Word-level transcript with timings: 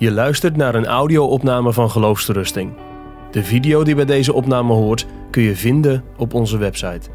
Je 0.00 0.12
luistert 0.12 0.56
naar 0.56 0.74
een 0.74 0.86
audio-opname 0.86 1.72
van 1.72 1.90
Geloofsterusting. 1.90 2.72
De 3.30 3.44
video 3.44 3.84
die 3.84 3.94
bij 3.94 4.04
deze 4.04 4.32
opname 4.32 4.72
hoort 4.72 5.06
kun 5.30 5.42
je 5.42 5.56
vinden 5.56 6.04
op 6.16 6.34
onze 6.34 6.58
website. 6.58 7.10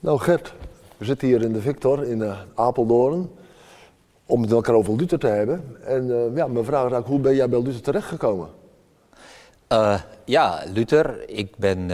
Nou 0.00 0.18
Gert, 0.18 0.54
we 0.96 1.04
zitten 1.04 1.28
hier 1.28 1.42
in 1.42 1.52
de 1.52 1.60
Victor 1.60 2.04
in 2.04 2.18
uh, 2.18 2.38
Apeldoorn 2.54 3.30
om 4.26 4.40
het 4.40 4.48
met 4.48 4.50
elkaar 4.50 4.74
over 4.74 4.96
Luther 4.96 5.18
te 5.18 5.26
hebben. 5.26 5.76
En 5.84 6.06
uh, 6.06 6.36
ja, 6.36 6.46
mijn 6.46 6.64
vraag 6.64 6.84
is 6.86 6.92
eigenlijk, 6.92 7.06
hoe 7.06 7.20
ben 7.20 7.34
jij 7.34 7.48
bij 7.48 7.62
Luther 7.62 7.82
terechtgekomen? 7.82 8.48
Uh, 9.68 10.00
ja, 10.24 10.62
Luther, 10.72 11.28
ik 11.28 11.56
ben 11.56 11.90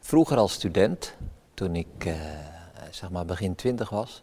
vroeger 0.00 0.36
als 0.36 0.52
student, 0.52 1.14
toen 1.54 1.76
ik 1.76 2.14
zeg 2.90 3.10
maar 3.10 3.24
begin 3.24 3.54
twintig 3.54 3.90
was, 3.90 4.22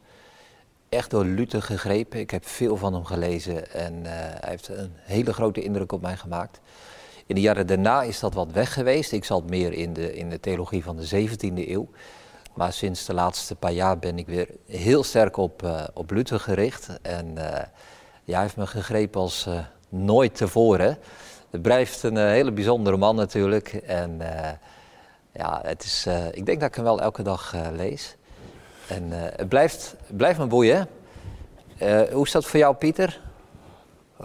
echt 0.96 1.10
door 1.10 1.26
Luther 1.26 1.62
gegrepen. 1.62 2.20
Ik 2.20 2.32
heb 2.32 2.46
veel 2.48 2.78
van 2.78 2.94
hem 2.94 3.06
gelezen 3.06 3.72
en 3.72 3.94
uh, 3.94 4.10
hij 4.10 4.50
heeft 4.50 4.68
een 4.68 4.92
hele 4.96 5.34
grote 5.34 5.62
indruk 5.62 5.92
op 5.92 6.02
mij 6.02 6.18
gemaakt. 6.18 6.60
In 7.26 7.36
de 7.36 7.42
jaren 7.42 7.68
daarna 7.68 8.02
is 8.02 8.20
dat 8.20 8.34
wat 8.34 8.52
weg 8.52 8.74
geweest. 8.74 9.12
Ik 9.12 9.26
zat 9.26 9.50
meer 9.50 9.74
in 9.74 9.94
de, 9.94 10.16
in 10.16 10.30
de 10.30 10.40
theologie 10.40 10.84
van 10.84 10.98
de 10.98 11.28
17e 11.28 11.70
eeuw. 11.70 11.90
Maar 12.54 12.74
sinds 12.74 13.06
de 13.06 13.14
laatste 13.14 13.56
paar 13.56 13.72
jaar 13.72 14.00
ben 14.00 14.18
ik 14.18 14.28
weer 14.28 14.48
heel 14.68 15.04
sterk 15.04 15.38
op, 15.38 15.64
uh, 15.64 15.84
op 15.94 16.12
Luther 16.12 16.40
gericht. 16.40 16.90
En 17.02 17.28
uh, 17.28 17.44
ja, 18.24 18.34
hij 18.34 18.42
heeft 18.42 18.58
me 18.58 18.68
gegrepen 18.68 19.22
als 19.22 19.48
nooit 19.90 20.36
tevoren. 20.36 20.98
Het 21.50 21.62
blijft 21.62 22.04
een 22.04 22.18
hele 22.18 22.52
bijzondere 22.52 22.98
man 22.98 23.16
natuurlijk. 23.16 23.74
En 23.74 24.22
ja, 25.34 25.62
het 25.64 25.84
is, 25.84 26.08
ik 26.32 26.46
denk 26.46 26.60
dat 26.60 26.70
ik 26.70 26.76
hem 26.76 26.84
wel 26.84 27.02
elke 27.02 27.24
dag 27.24 27.56
lees. 27.76 28.16
En 28.88 29.04
uh, 29.10 29.16
het 29.20 29.50
blijft, 29.50 29.96
blijft 30.16 30.40
me 30.40 30.46
boeien. 30.46 30.88
Uh, 31.82 32.02
hoe 32.02 32.26
is 32.26 32.32
dat 32.32 32.46
voor 32.46 32.60
jou, 32.60 32.76
Pieter? 32.76 33.22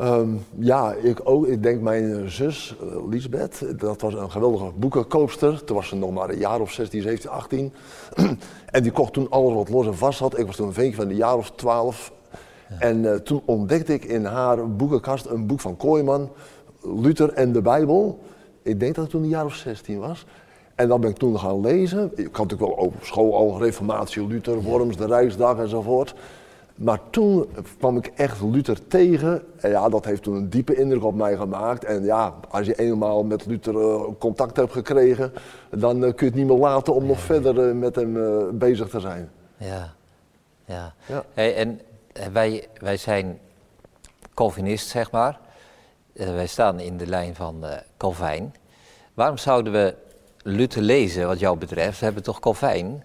Um, 0.01 0.45
ja, 0.59 0.93
ik 0.93 1.21
ook. 1.25 1.47
Ik 1.47 1.63
denk 1.63 1.81
mijn 1.81 2.31
zus, 2.31 2.77
uh, 2.83 3.09
Lisbeth, 3.09 3.81
dat 3.81 4.01
was 4.01 4.15
een 4.15 4.31
geweldige 4.31 4.73
boekenkoopster. 4.77 5.65
Toen 5.65 5.77
was 5.77 5.89
ze 5.89 5.97
nog 5.97 6.11
maar 6.11 6.29
een 6.29 6.39
jaar 6.39 6.61
of 6.61 6.73
16, 6.73 7.03
17, 7.03 7.31
18. 7.31 7.73
en 8.67 8.83
die 8.83 8.93
kocht 8.93 9.13
toen 9.13 9.31
alles 9.31 9.55
wat 9.55 9.69
los 9.69 9.87
en 9.87 9.97
vast 9.97 10.19
had. 10.19 10.39
Ik 10.39 10.47
was 10.47 10.57
toen 10.57 10.67
een 10.67 10.73
ventje 10.73 10.95
van 10.95 11.09
een 11.09 11.17
jaar 11.17 11.37
of 11.37 11.51
12. 11.51 12.13
Ja. 12.69 12.79
En 12.79 13.23
toen 13.25 13.43
ontdekte 13.45 13.93
ik 13.93 14.05
in 14.05 14.25
haar 14.25 14.71
boekenkast 14.77 15.27
een 15.27 15.47
boek 15.47 15.61
van 15.61 15.77
Kooijman, 15.77 16.31
Luther 16.83 17.33
en 17.33 17.53
de 17.53 17.63
Bijbel. 17.63 18.21
Ik 18.63 18.81
denk 18.81 18.95
dat 18.95 19.05
het 19.05 19.13
toen 19.13 19.23
een 19.23 19.29
jaar 19.29 19.45
of 19.45 19.55
16 19.55 19.99
was. 19.99 20.27
En 20.79 20.89
dan 20.89 21.01
ben 21.01 21.11
ik 21.11 21.17
toen 21.17 21.39
gaan 21.39 21.61
lezen. 21.61 22.11
Ik 22.15 22.37
had 22.37 22.51
natuurlijk 22.51 22.77
wel 22.77 22.87
op 22.87 22.95
school 23.01 23.35
al 23.35 23.59
Reformatie, 23.59 24.27
Luther, 24.27 24.63
Worms, 24.63 24.97
de 24.97 25.07
Rijksdag 25.07 25.59
enzovoort. 25.59 26.15
Maar 26.75 27.01
toen 27.11 27.47
kwam 27.79 27.97
ik 27.97 28.07
echt 28.07 28.41
Luther 28.43 28.87
tegen. 28.87 29.43
En 29.57 29.71
ja, 29.71 29.89
dat 29.89 30.05
heeft 30.05 30.23
toen 30.23 30.35
een 30.35 30.51
diepe 30.51 30.75
indruk 30.77 31.05
op 31.05 31.15
mij 31.15 31.37
gemaakt. 31.37 31.85
En 31.85 32.05
ja, 32.05 32.35
als 32.49 32.67
je 32.67 32.75
eenmaal 32.75 33.25
met 33.25 33.47
Luther 33.47 33.75
uh, 33.75 34.03
contact 34.19 34.57
hebt 34.57 34.73
gekregen, 34.73 35.33
dan 35.71 35.97
uh, 35.97 36.03
kun 36.03 36.15
je 36.17 36.25
het 36.25 36.35
niet 36.35 36.47
meer 36.47 36.57
laten 36.57 36.95
om 36.95 37.07
nog 37.07 37.21
verder 37.21 37.69
uh, 37.69 37.75
met 37.75 37.95
hem 37.95 38.17
bezig 38.59 38.89
te 38.89 39.01
zijn. 39.01 39.31
Ja, 39.57 39.95
ja. 40.65 40.95
ja. 41.07 41.25
Hey, 41.35 41.57
en 41.57 41.81
wij, 42.33 42.67
wij 42.81 42.97
zijn 42.97 43.39
Calvinist, 44.35 44.89
zeg 44.89 45.11
maar. 45.11 45.41
wij 46.13 46.47
staan 46.47 46.81
in 46.81 46.97
de 46.97 47.07
lijn 47.07 47.35
van 47.35 47.65
Calvijn. 47.97 48.55
Waarom 49.15 49.37
zouden 49.37 49.73
we 49.73 49.95
Luther 50.43 50.83
lezen, 50.83 51.27
wat 51.27 51.39
jou 51.39 51.59
betreft, 51.59 51.99
we 51.99 52.05
hebben 52.05 52.23
toch 52.23 52.41
Calvijn. 52.41 53.05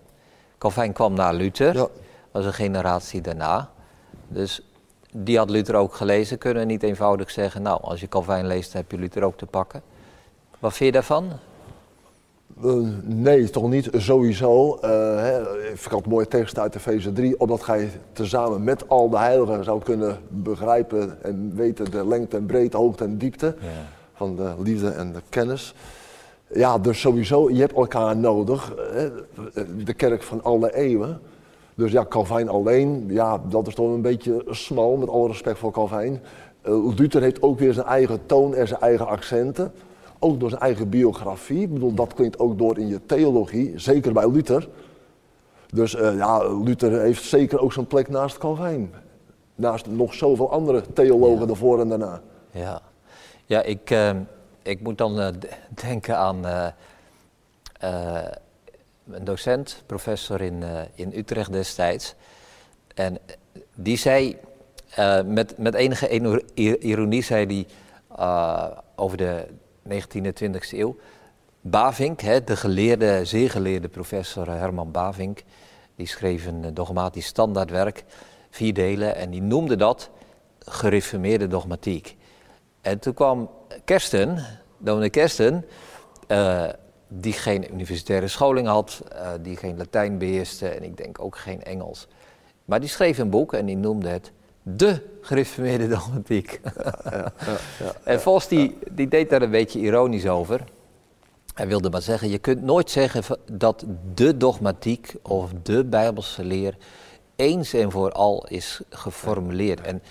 Calvijn 0.57 0.93
kwam 0.93 1.13
na 1.13 1.31
Luther, 1.31 1.75
ja. 1.75 1.87
was 2.31 2.45
een 2.45 2.53
generatie 2.53 3.21
daarna. 3.21 3.69
Dus 4.27 4.61
die 5.11 5.37
had 5.37 5.49
Luther 5.49 5.75
ook 5.75 5.93
gelezen. 5.93 6.37
Kunnen 6.37 6.63
we 6.63 6.71
niet 6.71 6.83
eenvoudig 6.83 7.31
zeggen, 7.31 7.61
nou, 7.61 7.81
als 7.81 7.99
je 7.99 8.07
Calvijn 8.07 8.47
leest, 8.47 8.73
heb 8.73 8.91
je 8.91 8.97
Luther 8.97 9.23
ook 9.23 9.37
te 9.37 9.45
pakken. 9.45 9.81
Wat 10.59 10.73
vind 10.73 10.85
je 10.85 10.91
daarvan? 10.91 11.31
Uh, 12.63 12.87
nee, 13.03 13.49
toch 13.49 13.69
niet 13.69 13.89
sowieso. 13.91 14.75
Uh, 14.75 14.89
hè, 15.17 15.57
ik 15.71 15.81
had 15.89 16.03
een 16.03 16.09
mooie 16.09 16.27
tekst 16.27 16.59
uit 16.59 16.75
Efeze 16.75 17.13
3, 17.13 17.39
opdat 17.39 17.63
gij 17.63 17.89
tezamen 18.13 18.63
met 18.63 18.89
al 18.89 19.09
de 19.09 19.17
heiligen 19.17 19.63
zou 19.63 19.83
kunnen 19.83 20.19
begrijpen 20.27 21.23
en 21.23 21.55
weten 21.55 21.91
de 21.91 22.07
lengte 22.07 22.37
en 22.37 22.45
breedte, 22.45 22.77
hoogte 22.77 23.03
en 23.03 23.17
diepte 23.17 23.55
ja. 23.59 23.67
van 24.13 24.35
de 24.35 24.53
liefde 24.59 24.89
en 24.89 25.11
de 25.11 25.21
kennis. 25.29 25.73
Ja, 26.53 26.77
dus 26.77 26.99
sowieso, 26.99 27.49
je 27.49 27.59
hebt 27.59 27.73
elkaar 27.73 28.17
nodig. 28.17 28.73
Hè? 28.91 29.09
De 29.83 29.93
kerk 29.93 30.23
van 30.23 30.43
alle 30.43 30.75
eeuwen. 30.75 31.19
Dus 31.75 31.91
ja, 31.91 32.05
Calvijn 32.05 32.49
alleen, 32.49 33.05
ja, 33.07 33.41
dat 33.49 33.67
is 33.67 33.75
toch 33.75 33.93
een 33.93 34.01
beetje 34.01 34.45
smal, 34.47 34.95
met 34.95 35.09
alle 35.09 35.27
respect 35.27 35.57
voor 35.57 35.71
Calvijn. 35.71 36.21
Uh, 36.67 36.95
Luther 36.95 37.21
heeft 37.21 37.41
ook 37.41 37.59
weer 37.59 37.73
zijn 37.73 37.85
eigen 37.85 38.25
toon 38.25 38.55
en 38.55 38.67
zijn 38.67 38.79
eigen 38.79 39.07
accenten. 39.07 39.71
Ook 40.19 40.39
door 40.39 40.49
zijn 40.49 40.61
eigen 40.61 40.89
biografie. 40.89 41.61
Ik 41.61 41.73
bedoel, 41.73 41.93
dat 41.93 42.13
klinkt 42.13 42.39
ook 42.39 42.57
door 42.57 42.77
in 42.77 42.87
je 42.87 42.99
theologie, 43.05 43.73
zeker 43.75 44.13
bij 44.13 44.31
Luther. 44.31 44.69
Dus 45.73 45.95
uh, 45.95 46.17
ja, 46.17 46.53
Luther 46.63 47.01
heeft 47.01 47.23
zeker 47.23 47.59
ook 47.59 47.73
zijn 47.73 47.87
plek 47.87 48.09
naast 48.09 48.37
Calvijn. 48.37 48.93
Naast 49.55 49.87
nog 49.87 50.13
zoveel 50.13 50.51
andere 50.51 50.83
theologen 50.93 51.45
ja. 51.45 51.51
ervoor 51.51 51.79
en 51.79 51.89
daarna. 51.89 52.21
Ja, 52.51 52.81
ja 53.45 53.61
ik... 53.61 53.91
Uh 53.91 54.09
ik 54.63 54.81
moet 54.81 54.97
dan 54.97 55.19
uh, 55.19 55.27
denken 55.69 56.17
aan 56.17 56.45
uh, 56.45 56.67
uh, 57.83 58.21
een 59.11 59.23
docent, 59.23 59.83
professor 59.85 60.41
in, 60.41 60.63
in 60.95 61.11
Utrecht 61.15 61.51
destijds. 61.51 62.15
En 62.95 63.17
die 63.75 63.97
zei, 63.97 64.37
met, 65.25 65.57
met 65.57 65.73
enige 65.73 66.09
ironie 66.79 67.23
zei 67.23 67.45
die 67.45 67.67
over 68.95 69.17
de 69.17 69.45
19e, 69.89 70.43
20e 70.43 70.69
eeuw. 70.69 70.95
Bavink, 71.61 72.21
hè, 72.21 72.43
de 72.43 72.55
geleerde, 72.55 73.25
zeer 73.25 73.49
geleerde 73.49 73.87
professor 73.87 74.49
Herman 74.49 74.91
Bavink, 74.91 75.43
die 75.95 76.07
schreef 76.07 76.45
een 76.45 76.73
dogmatisch 76.73 77.25
standaardwerk, 77.25 78.03
vier 78.49 78.73
delen, 78.73 79.15
en 79.15 79.29
die 79.29 79.41
noemde 79.41 79.75
dat 79.75 80.09
gereformeerde 80.59 81.47
dogmatiek. 81.47 82.17
En 82.83 82.99
toen 82.99 83.13
kwam 83.13 83.49
Kersten, 83.85 84.45
dominee 84.77 85.09
Kersten, 85.09 85.65
uh, 86.27 86.63
die 87.07 87.33
geen 87.33 87.73
universitaire 87.73 88.27
scholing 88.27 88.67
had, 88.67 89.01
uh, 89.13 89.27
die 89.41 89.57
geen 89.57 89.77
Latijn 89.77 90.17
beheerste 90.17 90.67
en 90.67 90.83
ik 90.83 90.97
denk 90.97 91.21
ook 91.21 91.37
geen 91.37 91.63
Engels. 91.63 92.07
Maar 92.65 92.79
die 92.79 92.89
schreef 92.89 93.17
een 93.17 93.29
boek 93.29 93.53
en 93.53 93.65
die 93.65 93.77
noemde 93.77 94.09
het 94.09 94.31
De 94.63 95.01
gereformeerde 95.21 95.87
dogmatiek. 95.87 96.59
Ja, 96.75 96.99
ja, 97.11 97.31
ja, 97.79 97.93
en 98.11 98.21
Vos 98.21 98.47
die, 98.47 98.77
die 98.91 99.07
deed 99.07 99.29
daar 99.29 99.41
een 99.41 99.51
beetje 99.51 99.79
ironisch 99.79 100.27
over. 100.27 100.63
Hij 101.53 101.67
wilde 101.67 101.89
maar 101.89 102.01
zeggen, 102.01 102.29
je 102.29 102.37
kunt 102.37 102.61
nooit 102.61 102.89
zeggen 102.89 103.23
dat 103.51 103.85
de 104.13 104.37
dogmatiek 104.37 105.15
of 105.21 105.51
de 105.63 105.85
Bijbelse 105.85 106.43
leer 106.43 106.77
eens 107.35 107.73
en 107.73 107.91
voor 107.91 108.11
al 108.11 108.45
is 108.47 108.81
geformuleerd. 108.89 109.81
En 109.81 110.01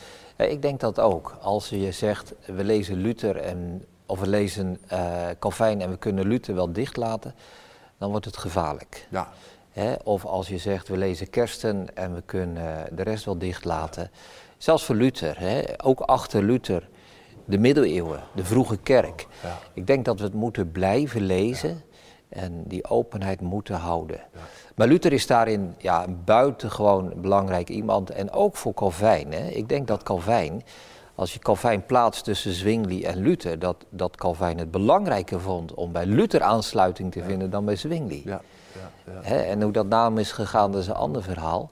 ik 0.51 0.63
denk 0.63 0.81
dat 0.81 1.01
ook. 1.01 1.37
Als 1.41 1.69
je 1.69 1.93
zegt, 1.93 2.35
we 2.47 2.65
lezen 2.65 2.97
Luther 2.97 3.37
en, 3.37 3.85
of 4.07 4.21
we 4.21 4.27
lezen 4.27 4.79
uh, 4.93 5.27
Calvijn 5.39 5.81
en 5.81 5.91
we 5.91 5.97
kunnen 5.97 6.29
Luther 6.29 6.55
wel 6.55 6.73
dichtlaten, 6.73 7.35
dan 7.99 8.11
wordt 8.11 8.27
het 8.27 8.37
gevaarlijk. 8.37 9.07
Ja. 9.11 9.33
Hè? 9.71 9.95
Of 10.05 10.25
als 10.25 10.49
je 10.49 10.59
zegt, 10.59 10.89
we 10.89 10.97
lezen 10.97 11.31
Kersten 11.31 11.97
en 11.97 12.15
we 12.15 12.23
kunnen 12.27 12.97
de 12.97 13.03
rest 13.03 13.25
wel 13.25 13.39
dichtlaten. 13.39 14.11
Zelfs 14.57 14.85
voor 14.85 14.95
Luther, 14.95 15.39
hè? 15.39 15.63
ook 15.85 16.01
achter 16.01 16.43
Luther, 16.43 16.89
de 17.45 17.59
middeleeuwen, 17.59 18.21
de 18.35 18.45
vroege 18.45 18.77
kerk. 18.77 19.27
Ja. 19.43 19.59
Ik 19.75 19.87
denk 19.87 20.05
dat 20.05 20.19
we 20.19 20.25
het 20.25 20.35
moeten 20.35 20.73
blijven 20.73 21.21
lezen 21.21 21.83
en 22.32 22.62
die 22.66 22.88
openheid 22.88 23.41
moeten 23.41 23.75
houden. 23.75 24.20
Maar 24.75 24.87
Luther 24.87 25.12
is 25.12 25.26
daarin 25.26 25.75
ja, 25.79 26.05
een 26.05 26.25
buitengewoon 26.25 27.12
belangrijk 27.17 27.69
iemand. 27.69 28.11
En 28.11 28.31
ook 28.31 28.56
voor 28.56 28.75
Calvijn. 28.75 29.32
Hè. 29.32 29.46
Ik 29.46 29.69
denk 29.69 29.87
dat 29.87 30.02
Calvijn, 30.02 30.62
als 31.14 31.32
je 31.32 31.38
Calvijn 31.38 31.87
plaatst 31.87 32.25
tussen 32.25 32.52
Zwingli 32.52 33.05
en 33.05 33.19
Luther, 33.19 33.58
dat, 33.58 33.76
dat 33.88 34.17
Calvijn 34.17 34.58
het 34.58 34.70
belangrijker 34.70 35.40
vond 35.40 35.75
om 35.75 35.93
bij 35.93 36.06
Luther 36.06 36.43
aansluiting 36.43 37.12
te 37.12 37.19
ja. 37.19 37.25
vinden 37.25 37.50
dan 37.50 37.64
bij 37.64 37.76
Zwingli. 37.76 38.23
Ja. 38.25 38.40
Ja, 39.05 39.20
Hè, 39.23 39.37
en 39.37 39.62
hoe 39.62 39.73
dat 39.73 39.87
naam 39.87 40.19
is 40.19 40.32
gegaan, 40.32 40.73
dat 40.73 40.81
is 40.81 40.87
een 40.87 40.94
ander 40.94 41.23
verhaal. 41.23 41.70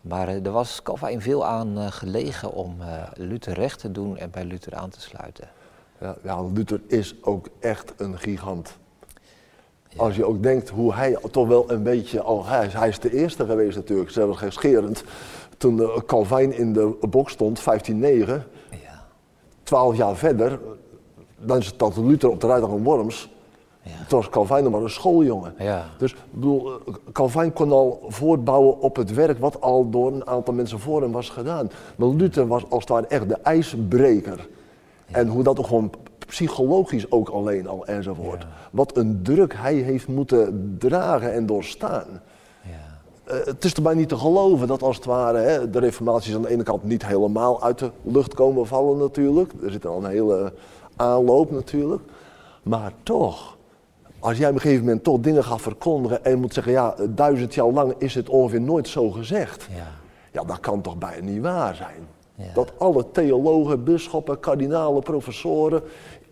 Maar 0.00 0.28
uh, 0.28 0.46
er 0.46 0.52
was 0.52 0.82
Calvijn 0.82 1.20
veel 1.20 1.46
aan 1.46 1.78
uh, 1.78 1.86
gelegen 1.90 2.52
om 2.52 2.76
uh, 2.80 3.02
Luther 3.14 3.54
recht 3.54 3.80
te 3.80 3.92
doen 3.92 4.16
en 4.16 4.30
bij 4.30 4.44
Luther 4.44 4.74
aan 4.74 4.90
te 4.90 5.00
sluiten. 5.00 5.48
Ja, 6.00 6.16
ja, 6.22 6.42
Luther 6.42 6.80
is 6.86 7.14
ook 7.22 7.48
echt 7.60 7.92
een 7.96 8.18
gigant. 8.18 8.78
Als 9.96 10.16
je 10.16 10.24
ook 10.24 10.42
denkt 10.42 10.68
hoe 10.68 10.94
hij 10.94 11.16
toch 11.30 11.48
wel 11.48 11.70
een 11.70 11.82
beetje 11.82 12.20
al, 12.20 12.46
hij, 12.46 12.68
hij 12.70 12.88
is 12.88 12.98
de 12.98 13.12
eerste 13.14 13.46
geweest 13.46 13.76
natuurlijk, 13.76 14.10
zelfs 14.10 14.38
gescherend. 14.38 15.04
Toen 15.56 15.76
de 15.76 16.02
Calvijn 16.06 16.52
in 16.52 16.72
de 16.72 16.96
box 17.10 17.32
stond, 17.32 17.60
15-9, 17.60 17.64
ja. 17.94 18.44
12 19.62 19.96
jaar 19.96 20.16
verder, 20.16 20.60
dan 21.38 21.58
is 21.58 21.66
het 21.66 21.78
dat 21.78 21.96
Luther 21.96 22.30
op 22.30 22.40
de 22.40 22.46
rijdag 22.46 22.68
van 22.68 22.82
Worms. 22.82 23.30
Het 23.80 24.10
was 24.10 24.28
Calvijn 24.28 24.62
nog 24.62 24.72
maar 24.72 24.82
een 24.82 24.90
schooljongen. 24.90 25.54
Ja. 25.58 25.84
Dus 25.98 26.12
ik 26.12 26.18
bedoel, 26.30 26.72
eh, 26.72 26.94
Calvijn 27.12 27.52
kon 27.52 27.72
al 27.72 28.02
voortbouwen 28.08 28.80
op 28.80 28.96
het 28.96 29.14
werk 29.14 29.38
wat 29.38 29.60
al 29.60 29.90
door 29.90 30.12
een 30.12 30.26
aantal 30.26 30.54
mensen 30.54 30.78
voor 30.78 31.02
hem 31.02 31.12
was 31.12 31.30
gedaan. 31.30 31.70
Maar 31.96 32.08
Luther 32.08 32.46
was 32.46 32.62
als 32.68 32.80
het 32.80 32.88
ware 32.88 33.06
echt 33.06 33.28
de 33.28 33.38
ijsbreker. 33.42 34.48
En 35.06 35.28
hoe 35.28 35.42
dat 35.42 35.58
ook 35.58 35.66
gewoon 35.66 35.90
psychologisch 36.28 37.10
ook 37.10 37.28
alleen 37.28 37.68
al 37.68 37.86
enzovoort. 37.86 38.46
Wat 38.70 38.96
een 38.96 39.20
druk 39.22 39.54
hij 39.54 39.74
heeft 39.74 40.08
moeten 40.08 40.76
dragen 40.78 41.32
en 41.32 41.46
doorstaan. 41.46 42.06
Ja. 42.62 42.98
Eh, 43.24 43.46
het 43.46 43.64
is 43.64 43.74
erbij 43.74 43.94
niet 43.94 44.08
te 44.08 44.16
geloven 44.16 44.68
dat 44.68 44.82
als 44.82 44.96
het 44.96 45.04
ware 45.04 45.38
hè, 45.38 45.70
de 45.70 45.78
reformaties 45.78 46.34
aan 46.34 46.42
de 46.42 46.50
ene 46.50 46.62
kant 46.62 46.84
niet 46.84 47.06
helemaal 47.06 47.62
uit 47.62 47.78
de 47.78 47.90
lucht 48.02 48.34
komen 48.34 48.66
vallen 48.66 48.98
natuurlijk. 48.98 49.52
Er 49.62 49.70
zit 49.70 49.86
al 49.86 50.04
een 50.04 50.10
hele 50.10 50.52
aanloop 50.96 51.50
natuurlijk. 51.50 52.02
Maar 52.62 52.92
toch, 53.02 53.56
als 54.18 54.38
jij 54.38 54.48
op 54.48 54.54
een 54.54 54.60
gegeven 54.60 54.84
moment 54.84 55.04
toch 55.04 55.20
dingen 55.20 55.44
gaat 55.44 55.60
verkondigen 55.60 56.24
en 56.24 56.38
moet 56.38 56.54
zeggen, 56.54 56.72
ja, 56.72 56.94
duizend 57.08 57.54
jaar 57.54 57.66
lang 57.66 57.94
is 57.98 58.14
het 58.14 58.28
ongeveer 58.28 58.60
nooit 58.60 58.88
zo 58.88 59.10
gezegd. 59.10 59.66
Ja. 59.76 59.86
Ja, 60.32 60.44
dat 60.44 60.60
kan 60.60 60.80
toch 60.80 60.98
bijna 60.98 61.24
niet 61.24 61.42
waar 61.42 61.74
zijn. 61.74 62.06
Ja. 62.34 62.52
Dat 62.54 62.72
alle 62.78 63.10
theologen, 63.10 63.84
bisschoppen, 63.84 64.40
kardinalen, 64.40 65.02
professoren, 65.02 65.82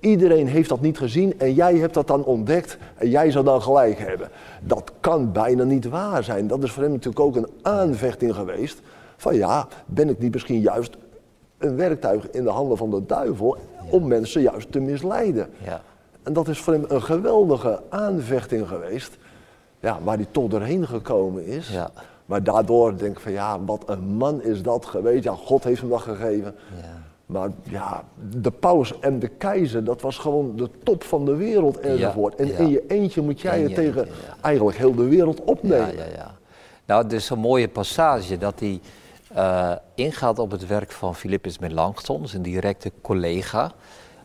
iedereen 0.07 0.47
heeft 0.47 0.69
dat 0.69 0.81
niet 0.81 0.99
gezien 0.99 1.39
en 1.39 1.55
jij 1.55 1.77
hebt 1.77 1.95
dat 1.95 2.07
dan 2.07 2.25
ontdekt 2.25 2.79
en 2.97 3.11
jij 3.11 3.31
zou 3.31 3.45
dan 3.45 3.63
gelijk 3.63 3.99
hebben. 3.99 4.29
Dat 4.61 4.93
kan 5.01 5.33
bijna 5.33 5.65
niet 5.65 5.89
waar 5.89 6.25
zijn. 6.25 6.47
Dat 6.47 6.63
is 6.63 6.71
voor 6.71 6.83
hem 6.83 6.93
natuurlijk 6.93 7.21
ook 7.21 7.37
een 7.37 7.49
aanvechting 7.63 8.35
geweest 8.35 8.81
van 9.17 9.35
ja, 9.35 9.67
ben 9.87 10.09
ik 10.09 10.19
niet 10.19 10.33
misschien 10.33 10.61
juist 10.61 10.97
een 11.59 11.77
werktuig 11.77 12.31
in 12.31 12.45
de 12.45 12.51
handen 12.51 12.77
van 12.77 12.91
de 12.91 13.07
duivel 13.07 13.57
om 13.91 14.09
mensen 14.09 14.43
juist 14.43 14.73
te 14.73 14.81
misleiden. 14.81 15.49
Ja. 15.65 15.81
En 16.23 16.33
dat 16.33 16.49
is 16.49 16.59
voor 16.59 16.73
hem 16.73 16.85
een 16.89 17.03
geweldige 17.03 17.83
aanvechting 17.89 18.69
geweest, 18.69 19.17
ja, 19.81 19.99
waar 20.03 20.17
hij 20.17 20.27
toch 20.31 20.49
doorheen 20.49 20.87
gekomen 20.87 21.47
is. 21.47 21.69
Ja. 21.69 21.91
Maar 22.27 22.43
daardoor 22.43 22.97
denk 22.97 23.17
ik 23.17 23.21
van 23.21 23.33
ja, 23.33 23.65
wat 23.65 23.83
een 23.87 24.05
man 24.05 24.43
is 24.43 24.63
dat 24.63 24.87
geweest. 24.87 25.25
Ja, 25.25 25.33
God 25.33 25.65
heeft 25.65 25.81
hem 25.81 25.91
dat 25.91 26.01
gegeven. 26.01 26.55
Ja. 26.83 26.96
Maar 27.27 27.51
ja, 27.63 28.05
de 28.31 28.51
paus 28.51 28.99
en 29.01 29.19
de 29.19 29.29
keizer, 29.29 29.85
dat 29.85 30.01
was 30.01 30.19
gewoon 30.19 30.57
de 30.57 30.71
top 30.83 31.05
van 31.05 31.25
de 31.25 31.37
wereld 31.37 31.81
enzovoort. 31.81 32.35
en 32.35 32.47
ja. 32.47 32.59
in 32.59 32.69
je 32.69 32.85
eentje 32.87 33.23
moet 33.23 33.41
jij 33.41 33.61
je 33.61 33.73
tegen 33.73 34.07
eentje, 34.07 34.23
ja. 34.27 34.37
eigenlijk 34.41 34.77
heel 34.77 34.95
de 34.95 35.09
wereld 35.09 35.45
opnemen. 35.45 35.97
Ja, 35.97 36.05
ja, 36.05 36.11
ja. 36.17 36.35
Nou, 36.85 37.03
het 37.03 37.13
is 37.13 37.31
een 37.31 37.39
mooie 37.39 37.69
passage 37.69 38.39
dat 38.39 38.61
hij 38.61 38.81
eh, 39.35 39.73
ingaat 39.95 40.39
op 40.39 40.51
het 40.51 40.67
werk 40.67 40.93
van 40.93 41.15
Philippus 41.15 41.59
Melanchthon, 41.59 42.29
zijn 42.29 42.43
directe 42.43 42.93
collega. 43.03 43.73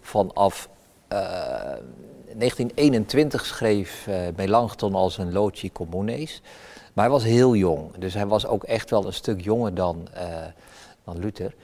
Vanaf 0.02 0.70
eh, 1.08 1.18
1921 2.38 3.46
schreef 3.46 4.08
eh, 4.08 4.16
Melanchthon 4.36 4.96
al 4.96 5.10
zijn 5.10 5.32
Loci 5.32 5.72
Communes. 5.72 6.42
Maar 6.94 7.04
hij 7.06 7.14
was 7.14 7.24
heel 7.24 7.56
jong, 7.56 7.98
dus 7.98 8.14
hij 8.14 8.28
was 8.28 8.46
ook 8.46 8.64
echt 8.64 8.90
wel 8.90 9.06
een 9.06 9.14
stuk 9.14 9.42
jonger 9.42 9.74
dan, 9.74 10.08
eh, 10.14 10.26
dan 11.04 11.20
Luther. 11.20 11.56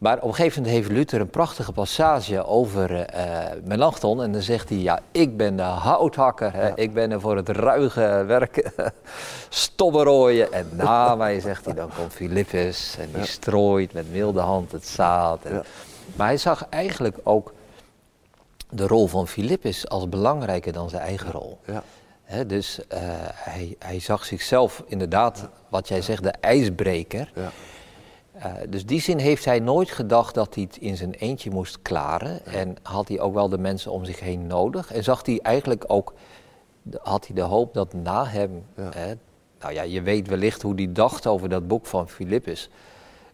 Maar 0.00 0.16
op 0.16 0.28
een 0.28 0.34
gegeven 0.34 0.62
moment 0.62 0.78
heeft 0.80 0.90
Luther 0.96 1.20
een 1.20 1.30
prachtige 1.30 1.72
passage 1.72 2.44
over 2.44 3.00
eh, 3.00 3.38
Melanchthon. 3.64 4.22
En 4.22 4.32
dan 4.32 4.42
zegt 4.42 4.68
hij, 4.68 4.78
ja, 4.78 4.98
ik 5.12 5.36
ben 5.36 5.56
de 5.56 5.62
houthakker. 5.62 6.52
Hè. 6.52 6.74
Ik 6.76 6.92
ben 6.94 7.10
er 7.10 7.20
voor 7.20 7.36
het 7.36 7.48
ruige 7.48 8.24
werk, 8.26 8.70
stobberooien. 9.48 10.52
En 10.52 10.68
na 10.72 11.14
mij, 11.24 11.40
zegt 11.40 11.64
hij, 11.64 11.74
dan 11.74 11.90
komt 11.96 12.12
Philippus. 12.12 12.96
En 12.98 13.08
die 13.14 13.26
strooit 13.26 13.92
met 13.92 14.12
milde 14.12 14.40
hand 14.40 14.72
het 14.72 14.86
zaad. 14.86 15.44
En- 15.44 15.54
Ja. 15.54 15.62
Maar 16.16 16.26
hij 16.26 16.36
zag 16.36 16.66
eigenlijk 16.70 17.16
ook 17.22 17.52
de 18.70 18.86
rol 18.86 19.06
van 19.06 19.28
Philippus 19.28 19.88
als 19.88 20.08
belangrijker 20.08 20.72
dan 20.72 20.88
zijn 20.90 21.02
eigen 21.02 21.30
rol. 21.30 21.58
Dus 22.46 22.86
eh, 22.88 22.98
hij, 23.34 23.76
hij 23.78 24.00
zag 24.00 24.24
zichzelf 24.24 24.82
inderdaad, 24.86 25.48
wat 25.68 25.88
jij 25.88 26.02
zegt, 26.02 26.22
de 26.22 26.34
ijsbreker. 26.40 27.32
Eh, 28.40 28.52
dus 28.68 28.86
die 28.86 29.00
zin 29.00 29.18
heeft 29.18 29.44
hij 29.44 29.58
nooit 29.58 29.90
gedacht 29.90 30.34
dat 30.34 30.54
hij 30.54 30.64
het 30.64 30.76
in 30.76 30.96
zijn 30.96 31.12
eentje 31.12 31.50
moest 31.50 31.78
klaren. 31.82 32.44
En 32.46 32.76
had 32.82 33.08
hij 33.08 33.20
ook 33.20 33.34
wel 33.34 33.48
de 33.48 33.58
mensen 33.58 33.92
om 33.92 34.04
zich 34.04 34.20
heen 34.20 34.46
nodig. 34.46 34.92
En 34.92 35.04
zag 35.04 35.26
hij 35.26 35.38
eigenlijk 35.42 35.84
ook, 35.86 36.12
had 37.02 37.26
hij 37.26 37.34
de 37.36 37.42
hoop 37.42 37.74
dat 37.74 37.92
na 37.92 38.26
hem, 38.26 38.64
Ja. 38.76 38.88
hè, 38.94 39.12
nou 39.60 39.72
ja, 39.72 39.82
je 39.82 40.02
weet 40.02 40.28
wellicht 40.28 40.62
hoe 40.62 40.74
hij 40.74 40.92
dacht 40.92 41.26
over 41.26 41.48
dat 41.48 41.68
boek 41.68 41.86
van 41.86 42.08
Philippus. 42.08 42.70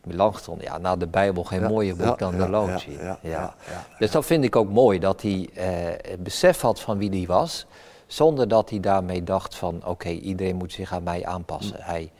Melanchthon, 0.05 0.59
ja, 0.61 0.79
na 0.79 0.97
de 0.97 1.07
Bijbel 1.07 1.45
geen 1.45 1.61
Ja, 1.61 1.69
mooier 1.69 1.97
boek 1.97 2.19
dan 2.19 2.37
de 2.37 2.49
Loci. 2.49 2.99
ja. 3.23 3.55
Dus 3.99 4.11
dat 4.11 4.27
vind 4.27 4.45
ik 4.45 4.57
ook 4.57 4.71
mooi, 4.71 4.99
dat 4.99 5.23
hij 5.23 5.49
eh, 5.55 5.67
het 6.11 6.23
besef 6.23 6.61
had 6.61 6.81
van 6.81 6.99
wie 6.99 7.11
hij 7.11 7.27
was, 7.27 7.67
zonder 8.07 8.49
dat 8.49 8.71
hij 8.71 8.81
daarmee 8.81 9.23
dacht 9.23 9.55
van, 9.55 9.83
oké, 9.87 10.09
iedereen 10.09 10.57
moet 10.57 10.73
zich 10.73 10.93
aan 10.93 11.03
mij 11.03 11.27
aanpassen. 11.27 11.77
Hij, 11.81 12.11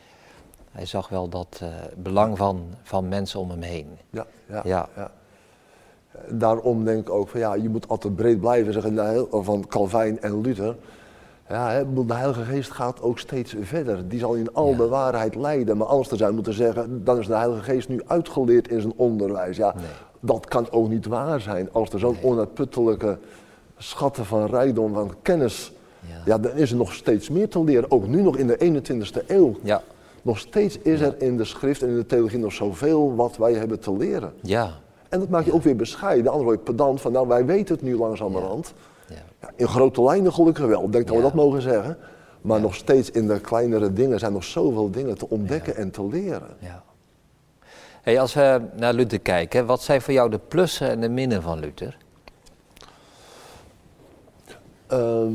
hij 0.77 0.87
zag 0.87 1.09
wel 1.09 1.29
dat 1.29 1.59
eh, 1.63 1.69
belang 1.97 2.37
van, 2.37 2.63
van 2.83 3.09
mensen 3.09 3.41
om 3.41 3.51
hem 3.51 3.63
heen. 3.63 3.87
Ja, 4.11 4.27
ja, 4.49 4.61
Ja. 4.65 4.89
ja. 4.97 5.11
Daarom 6.29 6.85
denk 6.85 7.01
ik 7.01 7.11
ook 7.11 7.29
van 7.29 7.41
ja, 7.41 7.55
je 7.55 7.69
moet 7.69 7.89
altijd 7.89 8.17
breed 8.17 8.41
blijven 8.41 8.73
zeggen 8.73 8.95
nou, 8.95 9.27
van 9.45 9.65
Calvijn 9.69 10.21
en 10.21 10.41
Luther. 10.41 10.77
Ja, 11.49 11.85
de 11.85 12.15
Heilige 12.15 12.43
Geest 12.45 12.71
gaat 12.71 13.03
ook 13.03 13.19
steeds 13.19 13.55
verder. 13.61 14.09
Die 14.09 14.19
zal 14.19 14.35
in 14.35 14.55
al 14.55 14.71
Ja. 14.71 14.77
de 14.77 14.89
waarheid 14.89 15.35
leiden. 15.35 15.77
Maar 15.77 15.87
anders 15.87 16.09
te 16.09 16.17
zijn 16.17 16.35
moeten 16.35 16.53
zeggen, 16.55 17.05
dan 17.05 17.19
is 17.19 17.27
de 17.27 17.35
Heilige 17.35 17.63
Geest 17.63 17.89
nu 17.89 18.03
uitgeleerd 18.07 18.69
in 18.69 18.81
zijn 18.81 18.93
onderwijs. 18.97 19.57
Ja, 19.57 19.75
Nee. 19.75 19.85
dat 20.21 20.47
kan 20.47 20.71
ook 20.71 20.89
niet 20.89 21.07
waar 21.07 21.41
zijn. 21.41 21.69
Als 21.73 21.91
er 21.91 21.99
zo'n 21.99 22.17
onuitputtelijke 22.23 23.19
schatten 23.77 24.25
van 24.25 24.47
rijkdom, 24.47 24.95
van 24.95 25.15
kennis, 25.23 25.73
Ja. 26.01 26.15
ja. 26.25 26.39
dan 26.39 26.53
is 26.53 26.71
er 26.71 26.77
nog 26.77 26.93
steeds 26.93 27.29
meer 27.31 27.49
te 27.49 27.65
leren. 27.65 27.91
Ook 27.91 28.07
nu 28.07 28.23
nog 28.23 28.37
in 28.37 28.47
de 28.47 28.57
21ste 28.59 29.23
eeuw. 29.27 29.57
Ja, 29.63 29.83
Nog 30.27 30.39
steeds 30.39 30.79
is 30.79 31.01
er 31.01 31.23
in 31.23 31.37
de 31.37 31.45
schrift 31.45 31.83
en 31.83 31.89
in 31.89 31.95
de 31.97 32.07
theologie 32.07 32.39
nog 32.39 32.53
zoveel 32.53 33.15
wat 33.15 33.37
wij 33.37 33.53
hebben 33.53 33.81
te 33.81 33.97
leren. 33.97 34.33
ja, 34.43 34.71
En 35.09 35.19
dat 35.21 35.29
maakt 35.29 35.47
je 35.47 35.53
ook 35.55 35.63
weer 35.63 35.77
bescheiden. 35.77 36.27
Anders 36.33 36.45
word 36.45 36.59
je 36.59 36.65
pedant 36.73 37.01
van, 37.01 37.13
nou 37.13 37.29
wij 37.29 37.45
weten 37.45 37.75
het 37.75 37.85
nu 37.85 37.97
langzamerhand. 37.97 38.73
ja. 39.09 39.15
Ja, 39.41 39.51
in 39.57 39.69
grote 39.69 40.03
lijnen 40.03 40.33
gelukkig 40.33 40.67
wel, 40.67 40.85
ik 40.85 40.93
denk 40.93 41.07
dat 41.07 41.17
we 41.17 41.23
dat 41.23 41.35
mogen 41.35 41.63
zeggen. 41.63 41.99
Maar 42.41 42.61
nog 42.61 42.75
steeds 42.75 43.11
in 43.11 43.27
de 43.27 43.41
kleinere 43.41 43.93
dingen 43.93 44.19
zijn 44.19 44.33
nog 44.33 44.45
zoveel 44.45 44.91
dingen 44.91 45.19
te 45.19 45.29
ontdekken 45.29 45.77
en 45.77 45.91
te 45.91 46.07
leren. 46.07 46.57
ja. 46.59 46.83
Hey, 48.03 48.21
als 48.21 48.35
we 48.35 48.61
naar 48.77 48.93
Luther 48.95 49.21
kijken, 49.21 49.67
wat 49.67 49.83
zijn 49.83 50.03
voor 50.03 50.15
jou 50.15 50.31
de 50.31 50.41
plussen 50.49 50.89
en 50.91 51.01
de 51.01 51.09
minnen 51.09 51.43
van 51.43 51.59
Luther? 51.59 51.97
Ehm, 54.87 55.33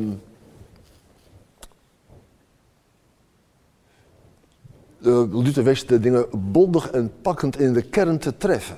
Luther 5.31 5.63
wist 5.63 5.87
de 5.87 5.99
dingen 5.99 6.25
bondig 6.51 6.89
en 6.91 7.11
pakkend 7.21 7.59
in 7.59 7.73
de 7.73 7.81
kern 7.81 8.17
te 8.17 8.37
treffen. 8.37 8.75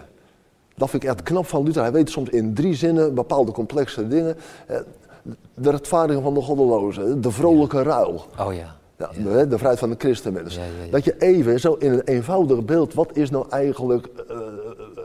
Dat 0.75 0.89
vind 0.89 1.03
ik 1.03 1.09
echt 1.09 1.23
knap 1.23 1.45
van 1.47 1.63
Luther. 1.63 1.81
Hij 1.81 1.91
weet 1.91 2.09
soms 2.09 2.29
in 2.29 2.53
drie 2.53 2.73
zinnen 2.75 3.13
bepaalde 3.13 3.51
complexe 3.51 4.07
dingen. 4.07 4.35
Eh, 4.67 4.77
De 5.53 5.69
rechtvaardiging 5.69 6.23
van 6.25 6.33
de 6.33 6.41
goddelozen, 6.41 7.21
de 7.21 7.31
vrolijke 7.31 7.81
ruil. 7.83 8.25
Oh 8.39 8.53
ja, 8.53 8.75
Ja, 8.97 9.09
de- 9.23 9.47
De 9.47 9.55
vrijheid 9.57 9.79
van 9.79 9.89
de 9.89 9.95
christenmens. 9.97 10.59
Dat 10.91 11.03
je 11.03 11.15
even 11.19 11.59
zo 11.59 11.73
in 11.73 11.91
een 11.91 12.01
eenvoudig 12.01 12.65
beeld, 12.65 12.93
wat 12.93 13.09
is 13.13 13.29
nou 13.29 13.45
eigenlijk 13.49 14.07
eh, 14.29 14.35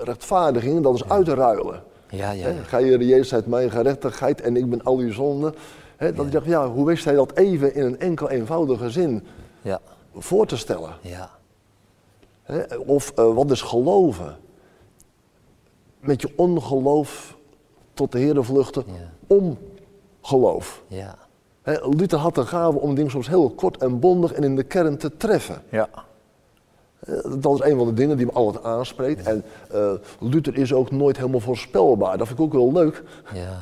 rechtvaardiging? 0.05 0.83
Dat 0.83 0.95
is 0.95 1.09
uitruilen. 1.09 1.83
ja, 2.11 2.31
ja. 2.31 2.49
Ga 2.67 2.79
je, 2.79 3.07
Jezus 3.07 3.35
uit 3.35 3.47
mijn 3.47 3.71
gerechtigheid 3.71 4.41
en 4.41 4.57
ik 4.57 4.71
ben 4.71 4.83
al 4.85 4.99
uw 4.99 5.13
zonde. 5.13 5.53
Dat 5.99 6.15
je 6.17 6.31
zegt, 6.31 6.45
ja, 6.45 6.69
hoe 6.69 6.87
wist 6.87 7.05
hij 7.05 7.15
dat 7.15 7.33
even 7.37 7.75
in 7.75 7.85
een 7.85 7.99
enkel 8.01 8.31
eenvoudige 8.31 8.91
zin 8.91 9.23
ja. 9.63 9.81
Voor 10.19 10.47
te 10.47 10.57
stellen? 10.57 10.93
ja. 11.01 11.31
Hè? 12.43 12.77
Of 12.77 13.11
eh, 13.11 13.35
wat 13.35 13.51
is 13.51 13.63
geloven? 13.63 14.37
Met 16.01 16.21
je 16.21 16.33
ongeloof 16.37 17.37
tot 17.95 18.13
de 18.13 18.19
Heer 18.19 18.45
vluchten 18.45 18.85
Ja. 18.87 19.11
om 19.27 19.59
geloof. 20.23 20.83
ja. 20.87 21.15
Hè, 21.63 21.87
Luther 21.89 22.19
had 22.19 22.35
de 22.35 22.47
gave 22.47 22.79
om 22.79 22.95
dingen 22.95 23.11
soms 23.11 23.29
heel 23.29 23.51
kort 23.51 23.77
en 23.77 23.99
bondig 23.99 24.33
en 24.33 24.45
in 24.45 24.57
de 24.57 24.63
kern 24.63 24.97
te 24.99 25.17
treffen. 25.17 25.63
Ja. 25.71 25.89
Dat 27.39 27.55
is 27.55 27.71
een 27.71 27.77
van 27.77 27.87
de 27.87 27.93
dingen 27.95 28.17
die 28.17 28.27
me 28.27 28.33
altijd 28.33 28.65
aanspreekt. 28.65 29.27
En 29.27 29.45
eh, 29.71 29.93
Luther 30.21 30.57
is 30.57 30.73
ook 30.73 30.91
nooit 30.91 31.17
helemaal 31.17 31.41
voorspelbaar. 31.41 32.19
Dat 32.19 32.27
vind 32.27 32.39
ik 32.39 32.45
ook 32.45 32.53
wel 32.53 32.73
leuk. 32.73 33.03
Ja. 33.35 33.59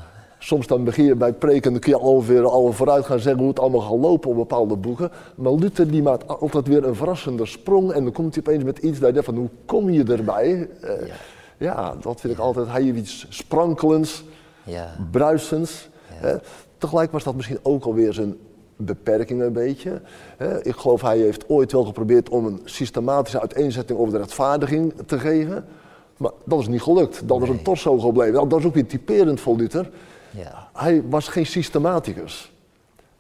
Soms 0.46 0.66
dan 0.66 0.84
begin 0.84 1.04
je 1.04 1.14
bij 1.16 1.32
preken 1.32 1.62
en 1.62 1.70
dan 1.70 1.80
kun 1.80 1.92
je 1.92 1.98
ongeveer 1.98 2.44
al 2.48 2.72
vooruit 2.72 3.04
gaan 3.06 3.18
zeggen 3.18 3.40
hoe 3.40 3.48
het 3.50 3.58
allemaal 3.60 3.80
gaat 3.80 3.98
lopen 3.98 4.30
op 4.30 4.36
bepaalde 4.36 4.76
boeken. 4.76 5.10
Maar 5.36 5.52
Luther 5.52 5.90
die 5.90 6.02
maakt 6.02 6.40
altijd 6.40 6.66
weer 6.68 6.84
een 6.86 6.94
verrassende 6.94 7.46
sprong 7.46 7.92
en 7.92 8.02
dan 8.02 8.12
komt 8.12 8.34
hij 8.34 8.44
opeens 8.46 8.64
met 8.64 8.78
iets 8.78 8.98
dat 8.98 9.06
je 9.08 9.12
denkt 9.12 9.28
van 9.28 9.36
hoe 9.36 9.48
kom 9.64 9.90
je 9.90 10.04
erbij? 10.04 10.68
Eh, 10.80 11.06
Ja. 11.06 11.14
ja. 11.58 11.94
dat 12.00 12.20
vind 12.20 12.32
ik 12.32 12.38
altijd, 12.38 12.66
hij 12.68 12.82
heeft 12.82 12.96
iets 12.98 13.26
sprankelends, 13.28 14.24
Ja. 14.64 14.96
bruisends. 15.10 15.88
Ja. 16.20 16.28
hè. 16.28 16.36
Tegelijk 16.78 17.12
was 17.12 17.24
dat 17.24 17.34
misschien 17.34 17.58
ook 17.62 17.84
alweer 17.84 18.12
zijn 18.12 18.36
beperking 18.76 19.42
een 19.42 19.52
beetje. 19.52 20.00
hè. 20.36 20.64
Ik 20.66 20.74
geloof 20.76 21.00
hij 21.02 21.18
heeft 21.18 21.48
ooit 21.48 21.72
wel 21.72 21.84
geprobeerd 21.84 22.28
om 22.28 22.46
een 22.46 22.60
systematische 22.64 23.40
uiteenzetting 23.40 23.98
over 23.98 24.12
de 24.12 24.18
rechtvaardiging 24.18 24.92
te 25.06 25.18
geven. 25.18 25.64
Maar 26.16 26.32
dat 26.44 26.58
is 26.60 26.68
niet 26.68 26.82
gelukt. 26.82 27.28
Dat 27.28 27.42
is 27.42 27.48
een 27.48 27.62
torso 27.62 27.98
gebleven. 27.98 28.48
Dat 28.48 28.58
is 28.60 28.66
ook 28.66 28.74
weer 28.74 28.86
typerend 28.86 29.40
voor 29.40 29.56
Luther. 29.56 29.90
Ja. 30.36 30.68
Hij 30.72 31.02
was 31.08 31.28
geen 31.28 31.46
systematicus. 31.46 32.52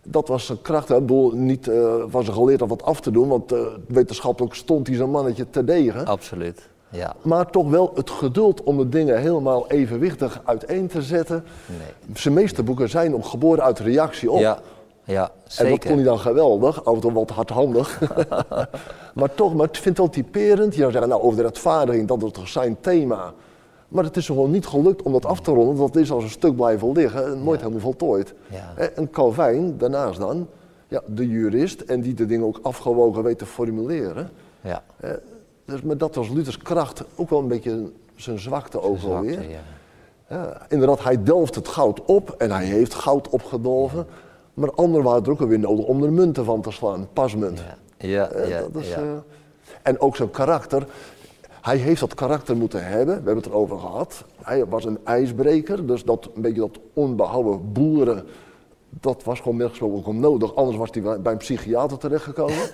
Dat 0.02 0.28
was 0.28 0.46
zijn 0.46 0.62
kracht. 0.62 0.90
Ik 0.90 0.96
bedoel, 0.96 1.30
niet 1.30 1.66
uh, 1.66 1.94
was 2.10 2.26
er 2.26 2.32
geleerd 2.32 2.62
om 2.62 2.68
wat 2.68 2.82
af 2.82 3.00
te 3.00 3.10
doen, 3.10 3.28
want 3.28 3.52
uh, 3.52 3.58
wetenschappelijk 3.88 4.54
stond 4.54 4.86
hij 4.86 4.96
zijn 4.96 5.10
mannetje 5.10 5.50
te 5.50 5.64
degen. 5.64 6.06
Absoluut. 6.06 6.68
Ja. 6.88 7.14
Maar 7.22 7.50
toch 7.50 7.68
wel 7.68 7.92
het 7.94 8.10
geduld 8.10 8.62
om 8.62 8.76
de 8.76 8.88
dingen 8.88 9.20
helemaal 9.20 9.68
evenwichtig 9.68 10.40
uiteen 10.44 10.86
te 10.86 11.02
zetten. 11.02 11.44
Nee. 11.66 12.14
Zijn 12.14 12.34
meeste 12.34 12.62
boeken 12.62 12.88
zijn 12.88 13.14
op 13.14 13.22
geboren 13.22 13.64
uit 13.64 13.78
reactie 13.78 14.30
op. 14.30 14.38
Ja, 14.38 14.58
ja 15.04 15.30
zeker. 15.44 15.64
En 15.64 15.70
dat 15.70 15.84
kon 15.84 15.94
hij 15.94 16.04
dan 16.04 16.18
geweldig, 16.18 16.84
af 16.84 16.94
en 16.94 17.00
toe 17.00 17.12
wat 17.12 17.30
hardhandig. 17.30 18.00
maar 19.14 19.34
toch, 19.34 19.54
maar 19.54 19.66
ik 19.66 19.74
vind 19.74 19.84
het 19.84 19.98
wel 19.98 20.08
typerend. 20.08 20.74
Je 20.74 20.80
zou 20.80 20.92
zeggen, 20.92 21.10
nou 21.10 21.22
over 21.22 21.36
de 21.36 21.42
rechtvaardiging, 21.42 22.08
dat 22.08 22.22
is 22.22 22.30
toch 22.32 22.48
zijn 22.48 22.76
thema. 22.80 23.32
Maar 23.88 24.04
het 24.04 24.16
is 24.16 24.26
gewoon 24.26 24.50
niet 24.50 24.66
gelukt 24.66 25.02
om 25.02 25.12
dat 25.12 25.26
af 25.26 25.40
te 25.40 25.50
ronden. 25.50 25.76
Dat 25.76 25.96
is 25.96 26.10
als 26.10 26.24
een 26.24 26.30
stuk 26.30 26.56
blijven 26.56 26.92
liggen 26.92 27.26
en 27.26 27.44
nooit 27.44 27.60
helemaal 27.60 27.80
voltooid. 27.80 28.34
Ja. 28.48 28.74
En 28.94 29.10
Calvijn, 29.10 29.78
daarnaast 29.78 30.18
dan, 30.18 30.48
ja, 30.88 31.02
de 31.06 31.28
jurist 31.28 31.80
en 31.80 32.00
die 32.00 32.14
de 32.14 32.26
dingen 32.26 32.46
ook 32.46 32.58
afgewogen 32.62 33.22
weet 33.22 33.38
te 33.38 33.46
formuleren. 33.46 34.30
Ja. 34.60 34.82
Dus, 35.64 35.82
maar 35.82 35.96
dat 35.98 36.14
was 36.14 36.28
Luthers 36.28 36.58
kracht 36.58 37.04
ook 37.14 37.30
wel 37.30 37.38
een 37.38 37.48
beetje 37.48 37.90
zijn 38.16 38.38
zwakte 38.38 38.82
ook 38.82 38.98
Zwakte, 38.98 39.16
alweer. 39.16 39.50
ja. 39.50 39.58
Ja, 40.28 40.66
inderdaad, 40.68 41.02
hij 41.04 41.22
delft 41.22 41.54
het 41.54 41.68
goud 41.68 42.04
op 42.04 42.34
en 42.38 42.50
hij 42.50 42.64
heeft 42.64 42.94
goud 42.94 43.28
opgedolven. 43.28 44.06
Maar 44.54 44.72
anderen 44.72 45.04
waren 45.04 45.24
er 45.24 45.30
ook 45.30 45.40
alweer 45.40 45.58
nodig 45.58 45.84
om 45.84 46.02
er 46.02 46.12
munten 46.12 46.44
van 46.44 46.60
te 46.60 46.70
slaan, 46.70 47.08
pasmunt. 47.12 47.62
Ja, 47.96 48.08
ja, 48.08 48.46
ja, 48.46 48.60
dat 48.72 48.82
is, 48.82 48.88
ja. 48.88 48.96
eh, 48.96 49.02
en 49.82 50.00
ook 50.00 50.16
zijn 50.16 50.30
karakter. 50.30 50.86
Hij 51.66 51.76
heeft 51.76 52.00
dat 52.00 52.14
karakter 52.14 52.56
moeten 52.56 52.86
hebben, 52.86 53.06
we 53.06 53.12
hebben 53.12 53.36
het 53.36 53.46
erover 53.46 53.78
gehad. 53.78 54.24
Hij 54.42 54.66
was 54.66 54.84
een 54.84 54.98
ijsbreker, 55.04 55.86
dus 55.86 56.04
dat, 56.04 56.30
een 56.34 56.42
beetje 56.42 56.60
dat 56.60 56.78
onbehouden 56.92 57.72
boeren, 57.72 58.24
dat 58.88 59.24
was 59.24 59.40
gewoon 59.40 59.56
nergens 59.56 59.80
ook 59.80 60.12
nodig. 60.12 60.54
Anders 60.54 60.76
was 60.76 60.88
hij 60.92 61.02
bij- 61.02 61.20
bij 61.20 61.32
een 61.32 61.38
psychiater 61.38 61.98
terechtgekomen. 61.98 62.70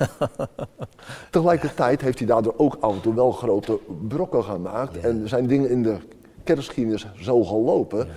Tegelijkertijd 1.31 2.01
heeft 2.01 2.19
hij 2.19 2.27
daardoor 2.27 2.55
ook 2.57 2.77
af 2.81 2.95
en 2.95 3.01
toe 3.01 3.15
wel 3.15 3.33
grote 3.33 3.79
brokken 4.09 4.45
gemaakt. 4.45 4.99
En 4.99 5.29
zijn 5.29 5.47
dingen 5.47 5.71
in 5.71 5.83
de 5.83 5.97
kerkgeschiedenis 6.45 7.07
zo 7.17 7.45
gelopen, 7.45 8.09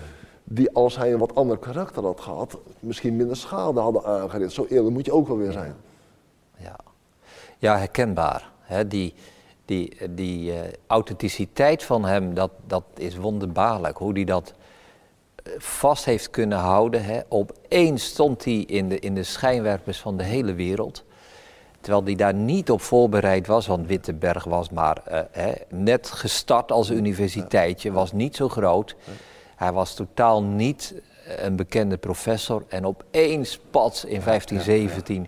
die 0.44 0.72
als 0.74 0.98
hij 0.98 1.14
een 1.14 1.20
wat 1.20 1.36
ander 1.36 1.58
karakter 1.58 2.04
had 2.04 2.20
gehad, 2.22 2.58
misschien 2.80 3.16
minder 3.16 3.38
schade 3.38 3.80
hadden 3.80 4.04
aangericht. 4.06 4.52
Zo 4.54 4.66
eerlijk 4.70 4.94
moet 4.94 5.06
je 5.06 5.14
ook 5.14 5.28
wel 5.28 5.38
weer 5.38 5.52
zijn. 5.52 5.76
Ja, 6.58 6.76
ja 7.58 7.78
herkenbaar. 7.78 8.52
Hè? 8.62 8.88
Die, 8.88 9.14
die, 9.66 9.98
die 10.10 10.54
eh, 10.54 10.74
authenticiteit 10.88 11.84
van 11.84 12.06
hem, 12.06 12.34
dat, 12.34 12.52
dat 12.68 12.84
is 12.98 13.16
wonderbaarlijk. 13.16 13.98
Hoe 13.98 14.14
hij 14.14 14.24
dat 14.24 14.54
eh, 15.36 15.54
vast 15.58 16.06
heeft 16.06 16.30
kunnen 16.30 16.58
houden. 16.58 17.04
Hè? 17.04 17.20
Opeens 17.30 18.06
stond 18.06 18.46
hij 18.46 18.54
in 18.54 18.90
de, 18.90 19.00
in 19.00 19.16
de 19.16 19.24
schijnwerpers 19.24 20.00
van 20.00 20.18
de 20.18 20.24
hele 20.24 20.54
wereld. 20.54 21.04
Terwijl 21.80 22.06
hij 22.06 22.16
daar 22.16 22.34
niet 22.34 22.72
op 22.72 22.82
voorbereid 22.82 23.48
was, 23.48 23.68
want 23.68 23.88
Wittenberg 23.88 24.44
was 24.44 24.70
maar 24.70 25.02
eh, 25.06 25.20
hè, 25.32 25.52
net 25.70 26.10
gestart 26.10 26.72
als 26.72 26.90
universiteitje, 26.90 27.92
was 27.92 28.12
niet 28.12 28.36
zo 28.36 28.50
groot. 28.50 28.96
Hij 29.56 29.72
was 29.72 29.94
totaal 29.94 30.44
niet 30.44 30.94
een 31.38 31.56
bekende 31.56 31.98
professor 31.98 32.64
en 32.68 32.86
opeens, 32.86 33.60
pats, 33.72 34.06
in 34.06 34.22
1517, 34.24 35.28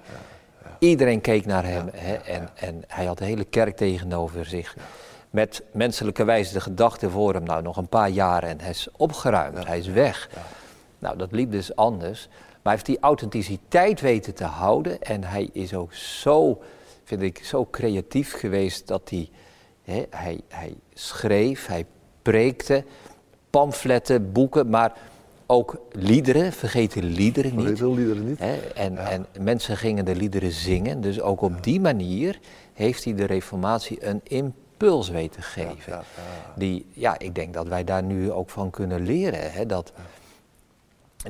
iedereen 0.80 1.22
keek 1.22 1.46
naar 1.46 1.66
hem 1.66 1.90
hè, 1.94 2.14
en, 2.14 2.50
en 2.56 2.84
hij 2.88 3.06
had 3.06 3.18
de 3.18 3.26
hele 3.26 3.44
kerk 3.44 3.78
tegenover 3.78 4.46
zich. 4.46 4.76
Met 5.30 5.64
menselijke 5.72 6.24
wijze 6.24 6.54
de 6.54 6.62
gedachte 6.62 7.10
voor 7.10 7.34
hem, 7.34 7.44
nou 7.44 7.62
nog 7.62 7.78
een 7.78 7.90
paar 7.90 8.10
jaren 8.10 8.50
en 8.50 8.60
hij 8.60 8.70
is 8.70 8.88
opgeruimd, 8.98 9.68
hij 9.68 9.80
is 9.80 9.88
weg. 9.88 10.30
Nou, 11.00 11.18
dat 11.18 11.32
liep 11.32 11.52
dus 11.52 11.76
anders. 11.76 12.28
Maar 12.28 12.76
hij 12.76 12.86
heeft 12.86 12.86
die 12.86 13.00
authenticiteit 13.00 14.02
weten 14.02 14.34
te 14.34 14.44
houden. 14.44 15.02
En 15.02 15.24
hij 15.24 15.50
is 15.54 15.74
ook 15.74 15.94
zo, 15.94 16.62
vind 17.04 17.22
ik, 17.22 17.46
zo 17.46 17.68
creatief 17.72 18.34
geweest 18.34 18.88
dat 18.88 19.10
hij, 19.10 19.30
hè, 19.84 20.06
hij, 20.10 20.42
hij 20.48 20.76
schreef, 20.94 21.68
hij 21.68 21.86
preekte, 22.22 22.84
pamfletten, 23.50 24.32
boeken, 24.32 24.70
maar 24.70 24.94
ook 25.48 25.82
liederen, 25.92 26.54
vergeet 26.54 26.94
de 26.94 27.04
liederen 27.04 27.56
niet. 27.56 27.80
liederen 27.80 28.27
niet. 28.27 28.39
Hè, 28.39 28.56
en, 28.56 28.98
en 28.98 29.25
mensen 29.39 29.77
gingen 29.77 30.06
de 30.06 30.16
liederen 30.16 30.51
zingen. 30.51 31.01
Dus 31.01 31.22
ook 31.22 31.42
op 31.42 31.63
die 31.63 31.80
manier 31.80 32.39
heeft 32.74 33.04
hij 33.04 33.16
de 33.16 33.25
reformatie 33.25 34.06
een 34.06 34.22
impuls 34.24 35.10
weten 35.10 35.44
geven. 35.44 35.94
ja, 35.94 36.04
Die, 36.56 36.86
ja, 36.94 37.20
ik 37.20 37.36
denk 37.36 37.54
dat 37.54 37.68
wij 37.68 37.84
daar 37.84 38.04
nu 38.04 38.32
ook 38.32 38.50
van 38.50 38.70
kunnen 38.70 39.06
leren. 39.06 39.51
Hè, 39.51 39.66
dat, 39.66 39.94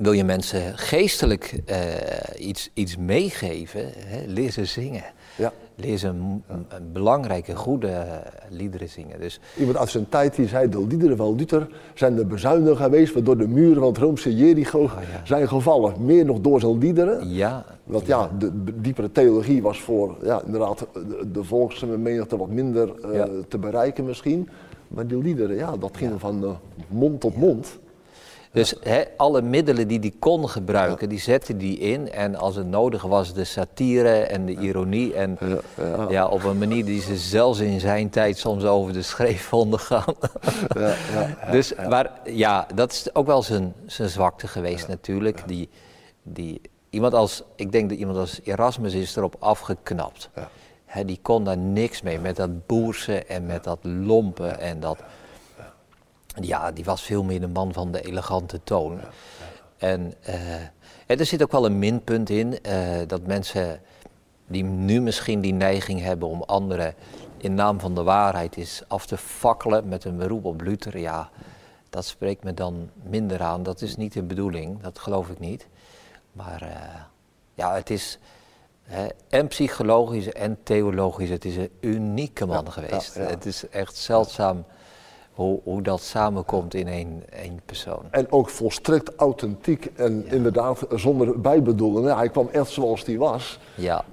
wil 0.02 0.12
je 0.12 0.24
mensen 0.24 0.78
geestelijk 0.78 1.62
eh, 1.66 2.48
iets, 2.48 2.70
iets 2.74 2.98
meegeven, 2.98 3.92
hè, 3.96 4.24
leer 4.26 4.52
ze 4.52 4.66
zingen. 4.66 5.04
Ja. 5.38 5.52
Leer 5.76 5.98
ze 5.98 6.08
een, 6.08 6.44
een 6.48 6.92
belangrijke, 6.94 7.56
goede 7.56 7.88
eh, 7.88 8.18
liederen 8.50 8.90
zingen. 8.90 9.20
Dus 9.20 9.40
Iemand 9.58 9.78
uit 9.78 9.90
zijn 9.90 10.10
tijd 10.10 10.36
die 10.36 10.48
zei, 10.48 10.70
de 10.70 10.88
liederen 10.88 11.18
van 11.18 11.36
Luther 11.36 11.68
zijn 11.94 12.16
de 12.16 12.26
bezuinigen 12.26 12.78
geweest 12.78 13.14
waardoor 13.14 13.38
de 13.38 13.48
muren 13.48 13.76
van 13.80 13.88
het 13.88 13.98
Roomse 13.98 14.36
Jericho 14.36 14.80
Oh, 14.84 14.92
ja. 15.12 15.22
zijn 15.26 15.48
gevallen. 15.48 16.06
Meer 16.06 16.26
nog 16.26 16.40
door 16.42 16.60
zijn 16.60 16.78
liederen. 16.78 17.30
ja, 17.30 17.66
Want 17.84 18.06
ja, 18.06 18.30
de 18.40 18.64
de 18.64 18.82
diepere 18.82 19.12
theologie 19.12 19.62
was 19.62 19.82
voor 19.82 20.16
ja, 20.24 20.42
inderdaad 20.46 20.86
de, 20.94 21.32
de 21.32 21.44
volksmenigte 21.44 22.38
wat 22.38 22.50
minder 22.50 22.94
eh, 23.12 23.24
te 23.48 23.58
bereiken 23.58 24.06
misschien. 24.06 24.50
Maar 24.88 25.08
die 25.08 25.18
liederen, 25.18 25.56
ja, 25.56 25.78
dat 25.78 25.98
ging 25.98 26.20
van 26.20 26.44
eh, 26.44 26.50
mond 26.88 27.20
tot 27.20 27.36
mond. 27.38 27.78
Dus 28.58 28.76
alle 29.18 29.42
middelen 29.42 29.88
die 29.88 30.00
hij 30.00 30.14
kon 30.20 30.50
gebruiken, 30.50 31.10
die 31.10 31.20
zette 31.20 31.54
hij 31.58 31.74
in. 31.74 32.12
En 32.12 32.36
als 32.36 32.56
het 32.56 32.68
nodig 32.68 33.02
was, 33.02 33.34
de 33.34 33.44
satire 33.44 34.20
en 34.20 34.46
de 34.46 34.56
ironie. 34.60 35.14
En 35.14 35.38
Ja, 36.10 36.28
op 36.28 36.44
een 36.44 36.58
manier 36.58 36.86
die 36.86 37.02
ze 37.02 37.18
zelfs 37.18 37.60
in 37.60 37.80
zijn 37.80 38.10
tijd 38.10 38.38
soms 38.38 38.64
over 38.64 38.94
de 38.94 39.02
schreef 39.02 39.42
vonden 39.54 39.80
gaan. 39.80 40.16
Dus, 41.52 41.76
Maar 41.90 42.12
ja, 42.24 42.68
dat 42.76 42.92
is 42.92 43.16
ook 43.16 43.26
wel 43.26 43.44
zijn, 43.44 43.74
zijn 43.86 44.10
zwakte 44.10 44.48
geweest 44.48 44.88
natuurlijk. 44.88 45.44
Die, 45.48 45.70
die, 46.24 46.62
iemand 46.90 47.14
als, 47.14 47.44
ik 47.56 47.72
denk 47.72 47.90
dat 47.90 47.98
iemand 47.98 48.18
als 48.18 48.40
Erasmus 48.44 48.94
is 48.94 49.16
erop 49.16 49.36
afgeknapt. 49.40 50.30
Ja. 50.36 50.50
Hè, 50.86 51.06
die 51.06 51.20
kon 51.22 51.44
daar 51.44 51.58
niks 51.58 52.02
mee, 52.02 52.20
met 52.20 52.36
dat 52.36 52.66
boerse 52.66 53.24
en 53.24 53.46
met 53.46 53.64
dat 53.64 53.80
lompen 53.82 54.60
en 54.60 54.80
dat... 54.80 54.98
Ja, 56.42 56.72
die 56.72 56.84
was 56.84 57.02
veel 57.02 57.24
meer 57.24 57.40
de 57.40 57.48
man 57.48 57.74
van 57.74 57.92
de 57.92 58.02
elegante 58.02 58.60
toon. 58.64 59.00
En, 59.78 60.14
eh, 60.22 60.56
en 61.06 61.20
er 61.20 61.26
zit 61.26 61.44
ook 61.44 61.52
wel 61.52 61.66
een 61.66 61.80
minpunt 61.80 62.30
in, 62.30 62.62
eh, 62.64 62.80
dat 63.08 63.22
mensen 63.22 63.82
die 64.48 64.64
nu 64.64 65.02
misschien 65.02 65.42
die 65.42 65.54
neiging 65.54 66.02
hebben 66.02 66.28
om 66.28 66.44
anderen 66.44 66.94
in 67.38 67.54
naam 67.54 67.80
van 67.80 67.96
de 67.96 68.04
waarheid 68.04 68.58
is 68.58 68.82
af 68.88 69.06
te 69.06 69.18
fakkelen 69.18 69.88
met 69.88 70.04
een 70.04 70.18
beroep 70.18 70.46
op 70.46 70.62
Luther, 70.62 70.98
ja, 71.00 71.30
dat 71.90 72.06
spreekt 72.06 72.44
me 72.44 72.54
dan 72.54 72.90
minder 73.04 73.42
aan. 73.42 73.64
Dat 73.64 73.82
is 73.82 73.96
niet 73.96 74.14
de 74.14 74.24
bedoeling, 74.24 74.82
dat 74.82 75.00
geloof 75.00 75.30
ik 75.30 75.40
niet. 75.40 75.68
Maar 76.32 76.62
eh, 76.62 77.02
ja, 77.54 77.74
het 77.76 77.90
is 77.90 78.20
hè, 78.84 79.08
en 79.30 79.48
psychologisch 79.48 80.32
en 80.32 80.58
theologisch, 80.64 81.30
het 81.30 81.46
is 81.46 81.56
een 81.56 81.72
unieke 81.80 82.46
man 82.46 82.64
Ja, 82.66 82.72
geweest. 82.72 83.16
ja, 83.16 83.22
ja. 83.22 83.30
Het 83.30 83.46
is 83.46 83.70
echt 83.70 83.96
zeldzaam 83.96 84.66
hoe, 85.38 85.60
hoe 85.64 85.82
dat 85.82 86.02
samenkomt 86.02 86.74
in 86.74 86.88
één, 86.88 87.24
één 87.30 87.60
persoon. 87.66 88.02
En 88.12 88.32
ook 88.32 88.50
volstrekt 88.50 89.16
authentiek 89.16 89.92
en 89.96 90.26
inderdaad 90.26 90.86
zonder 90.96 91.42
bijbedoelingen. 91.42 92.18
Hij 92.18 92.30
kwam 92.30 92.50
echt 92.52 92.70
zoals 92.70 93.06
hij 93.06 93.18
was. 93.18 93.60
Ja, 93.76 94.04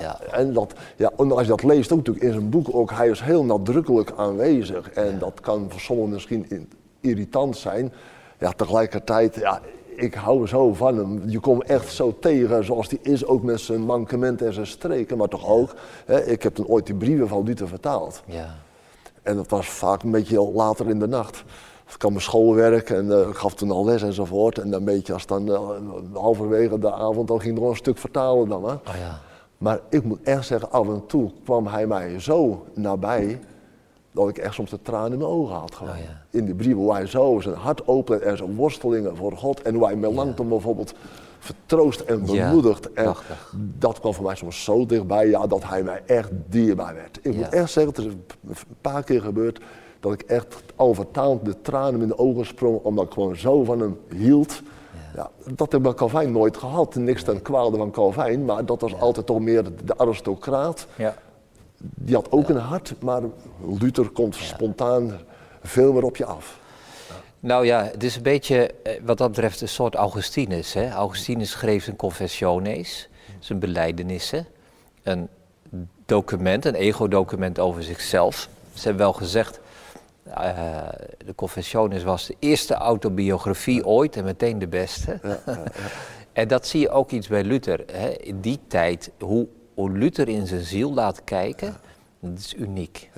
ja, 0.00 0.20
En 0.30 0.52
dat, 0.52 0.74
ja, 0.96 1.10
en 1.18 1.32
als 1.32 1.42
je 1.42 1.48
dat 1.48 1.62
leest, 1.62 1.92
ook 1.92 1.98
natuurlijk 1.98 2.26
in 2.26 2.32
zijn 2.32 2.50
boek, 2.50 2.74
ook, 2.74 2.90
hij 2.90 3.08
is 3.08 3.20
heel 3.20 3.44
nadrukkelijk 3.44 4.12
aanwezig. 4.16 4.90
En 4.90 5.18
dat 5.18 5.40
kan 5.40 5.66
voor 5.68 5.80
sommigen 5.80 6.12
misschien 6.12 6.68
irritant 7.00 7.56
zijn. 7.56 7.92
Ja, 8.38 8.50
tegelijkertijd, 8.50 9.34
ja, 9.34 9.60
ik 9.86 10.14
hou 10.14 10.46
zo 10.46 10.74
van 10.74 10.96
hem. 10.96 11.22
Je 11.26 11.40
komt 11.40 11.64
echt 11.64 11.92
zo 11.92 12.16
tegen 12.20 12.64
zoals 12.64 12.88
hij 12.88 12.98
is, 13.02 13.26
ook 13.26 13.42
met 13.42 13.60
zijn 13.60 13.80
mankementen 13.80 14.46
en 14.46 14.52
zijn 14.52 14.66
streken. 14.66 15.16
Maar 15.16 15.28
toch 15.28 15.46
ook, 15.46 15.74
hè, 16.04 16.24
ik 16.24 16.42
heb 16.42 16.54
toen 16.54 16.66
ooit 16.66 16.86
die 16.86 16.94
brieven 16.94 17.28
van 17.28 17.44
Luther 17.44 17.68
vertaald. 17.68 18.22
ja. 18.26 18.64
En 19.26 19.36
dat 19.36 19.50
was 19.50 19.68
vaak 19.68 20.02
een 20.02 20.10
beetje 20.10 20.50
later 20.50 20.88
in 20.88 20.98
de 20.98 21.08
nacht. 21.08 21.44
Ik 21.94 22.02
had 22.02 22.10
mijn 22.10 22.22
schoolwerk 22.22 22.90
en 22.90 23.28
ik 23.28 23.34
gaf 23.34 23.54
toen 23.54 23.70
al 23.70 23.84
les 23.84 24.02
enzovoort. 24.02 24.58
En 24.58 24.70
dan 24.70 24.78
een 24.78 24.84
beetje 24.84 25.12
als 25.12 25.26
dan 25.26 25.52
eh, 25.52 25.70
halverwege 26.12 26.78
de 26.78 26.92
avond, 26.92 27.28
dan 27.28 27.40
ging 27.40 27.56
ik 27.56 27.60
nog 27.60 27.70
een 27.70 27.76
stuk 27.76 27.98
vertalen 27.98 28.48
dan. 28.48 28.64
Hè. 28.64 28.72
Oh 28.72 28.96
ja. 28.98 29.20
Maar 29.58 29.80
ik 29.88 30.04
moet 30.04 30.22
echt 30.22 30.46
zeggen, 30.46 30.70
af 30.70 30.88
en 30.88 31.06
toe 31.06 31.30
kwam 31.44 31.66
hij 31.66 31.86
mij 31.86 32.20
zo 32.20 32.64
nabij 32.74 33.40
dat 34.12 34.28
ik 34.28 34.38
echt 34.38 34.54
soms 34.54 34.70
de 34.70 34.82
tranen 34.82 35.12
in 35.12 35.18
mijn 35.18 35.30
ogen 35.30 35.54
had 35.54 35.74
gewoon. 35.74 35.92
Oh 35.92 35.98
ja. 35.98 36.22
In 36.30 36.44
die 36.44 36.54
brieven 36.54 36.82
hoe 36.82 36.92
hij 36.92 37.06
zo 37.06 37.40
zijn 37.40 37.54
hart 37.54 37.88
opent 37.88 38.20
en 38.20 38.36
zijn 38.36 38.54
worstelingen 38.54 39.16
voor 39.16 39.32
God. 39.36 39.62
En 39.62 39.74
hoe 39.74 39.86
hij 39.86 39.96
me 39.96 40.12
langzaam 40.12 40.48
bijvoorbeeld 40.48 40.94
vertroost 41.38 42.00
en 42.00 42.26
Ja, 42.26 42.48
bemoedigt. 42.48 42.92
en 42.92 43.14
dat 43.78 44.00
kwam 44.00 44.14
voor 44.14 44.24
mij 44.24 44.34
soms 44.36 44.64
zo 44.64 44.86
dichtbij, 44.86 45.28
ja, 45.28 45.46
dat 45.46 45.64
hij 45.68 45.82
mij 45.82 46.02
echt 46.06 46.30
dierbaar 46.48 46.94
werd. 46.94 47.18
Ik 47.22 47.32
Ja. 47.32 47.38
moet 47.38 47.48
echt 47.48 47.70
zeggen, 47.70 47.92
het 47.94 48.04
is 48.04 48.12
een 48.48 48.56
paar 48.80 49.02
keer 49.04 49.20
gebeurd 49.20 49.60
dat 50.00 50.12
ik 50.12 50.22
echt 50.22 50.62
al 50.76 50.94
vertaald 50.94 51.44
de 51.44 51.60
tranen 51.62 52.00
in 52.02 52.08
de 52.08 52.18
ogen 52.18 52.46
sprong, 52.46 52.80
omdat 52.82 53.04
ik 53.06 53.12
gewoon 53.12 53.36
zo 53.36 53.64
van 53.64 53.80
hem 53.80 53.98
hield. 54.14 54.62
Ja, 55.14 55.30
dat 55.54 55.72
hebben 55.72 55.94
Calvijn 55.94 56.32
nooit 56.32 56.56
gehad. 56.56 56.94
Niks 56.94 57.22
ten 57.22 57.42
kwade 57.42 57.76
van 57.76 57.90
Calvijn, 57.90 58.44
maar 58.44 58.64
dat 58.66 58.80
was 58.80 59.00
altijd 59.00 59.26
toch 59.26 59.40
meer 59.40 59.62
de 59.84 59.98
aristocraat. 59.98 60.86
Ja. 60.96 61.14
Die 61.78 62.14
had 62.14 62.32
ook 62.32 62.48
een 62.48 62.56
hart, 62.56 62.94
maar 63.00 63.22
Luther 63.80 64.08
komt 64.10 64.34
spontaan 64.34 65.12
veel 65.62 65.92
meer 65.92 66.02
op 66.04 66.16
je 66.16 66.24
af. 66.24 66.58
Nou 67.46 67.66
ja, 67.66 67.84
het 67.84 68.02
is 68.02 68.16
een 68.16 68.22
beetje 68.22 68.74
eh, 68.82 68.92
wat 69.02 69.18
dat 69.18 69.28
betreft 69.28 69.60
een 69.60 69.68
soort 69.68 69.94
Augustinus. 69.94 70.72
Hè? 70.72 70.90
Augustinus 70.90 71.50
schreef 71.50 71.84
zijn 71.84 71.96
confessiones, 71.96 73.08
zijn 73.38 73.58
belijdenissen. 73.58 74.46
Een 75.02 75.28
document, 76.06 76.64
een 76.64 76.74
ego-document 76.74 77.58
over 77.58 77.82
zichzelf. 77.82 78.48
Ze 78.74 78.82
hebben 78.82 79.02
wel 79.02 79.12
gezegd, 79.12 79.60
uh, 80.28 80.78
de 81.24 81.34
Confessiones 81.34 82.02
was 82.02 82.26
de 82.26 82.36
eerste 82.38 82.74
autobiografie 82.74 83.86
ooit 83.86 84.16
en 84.16 84.24
meteen 84.24 84.58
de 84.58 84.68
beste. 84.68 85.18
Ja, 85.22 85.40
ja, 85.46 85.62
en 86.32 86.48
dat 86.48 86.66
zie 86.66 86.80
je 86.80 86.90
ook 86.90 87.10
iets 87.10 87.28
bij 87.28 87.44
Luther. 87.44 87.84
Hè? 87.92 88.08
In 88.08 88.40
die 88.40 88.58
tijd, 88.66 89.10
hoe, 89.18 89.46
hoe 89.74 89.90
Luther 89.90 90.28
in 90.28 90.46
zijn 90.46 90.64
ziel 90.64 90.94
laat 90.94 91.24
kijken, 91.24 91.76
dat 92.20 92.38
is 92.38 92.54
uniek. 92.54 93.10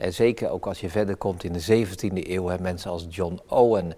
En 0.00 0.14
zeker 0.14 0.50
ook 0.50 0.66
als 0.66 0.80
je 0.80 0.90
verder 0.90 1.16
komt 1.16 1.44
in 1.44 1.52
de 1.52 1.86
17e 1.86 2.28
eeuw, 2.28 2.46
hè, 2.46 2.58
mensen 2.58 2.90
als 2.90 3.06
John 3.08 3.40
Owen. 3.46 3.94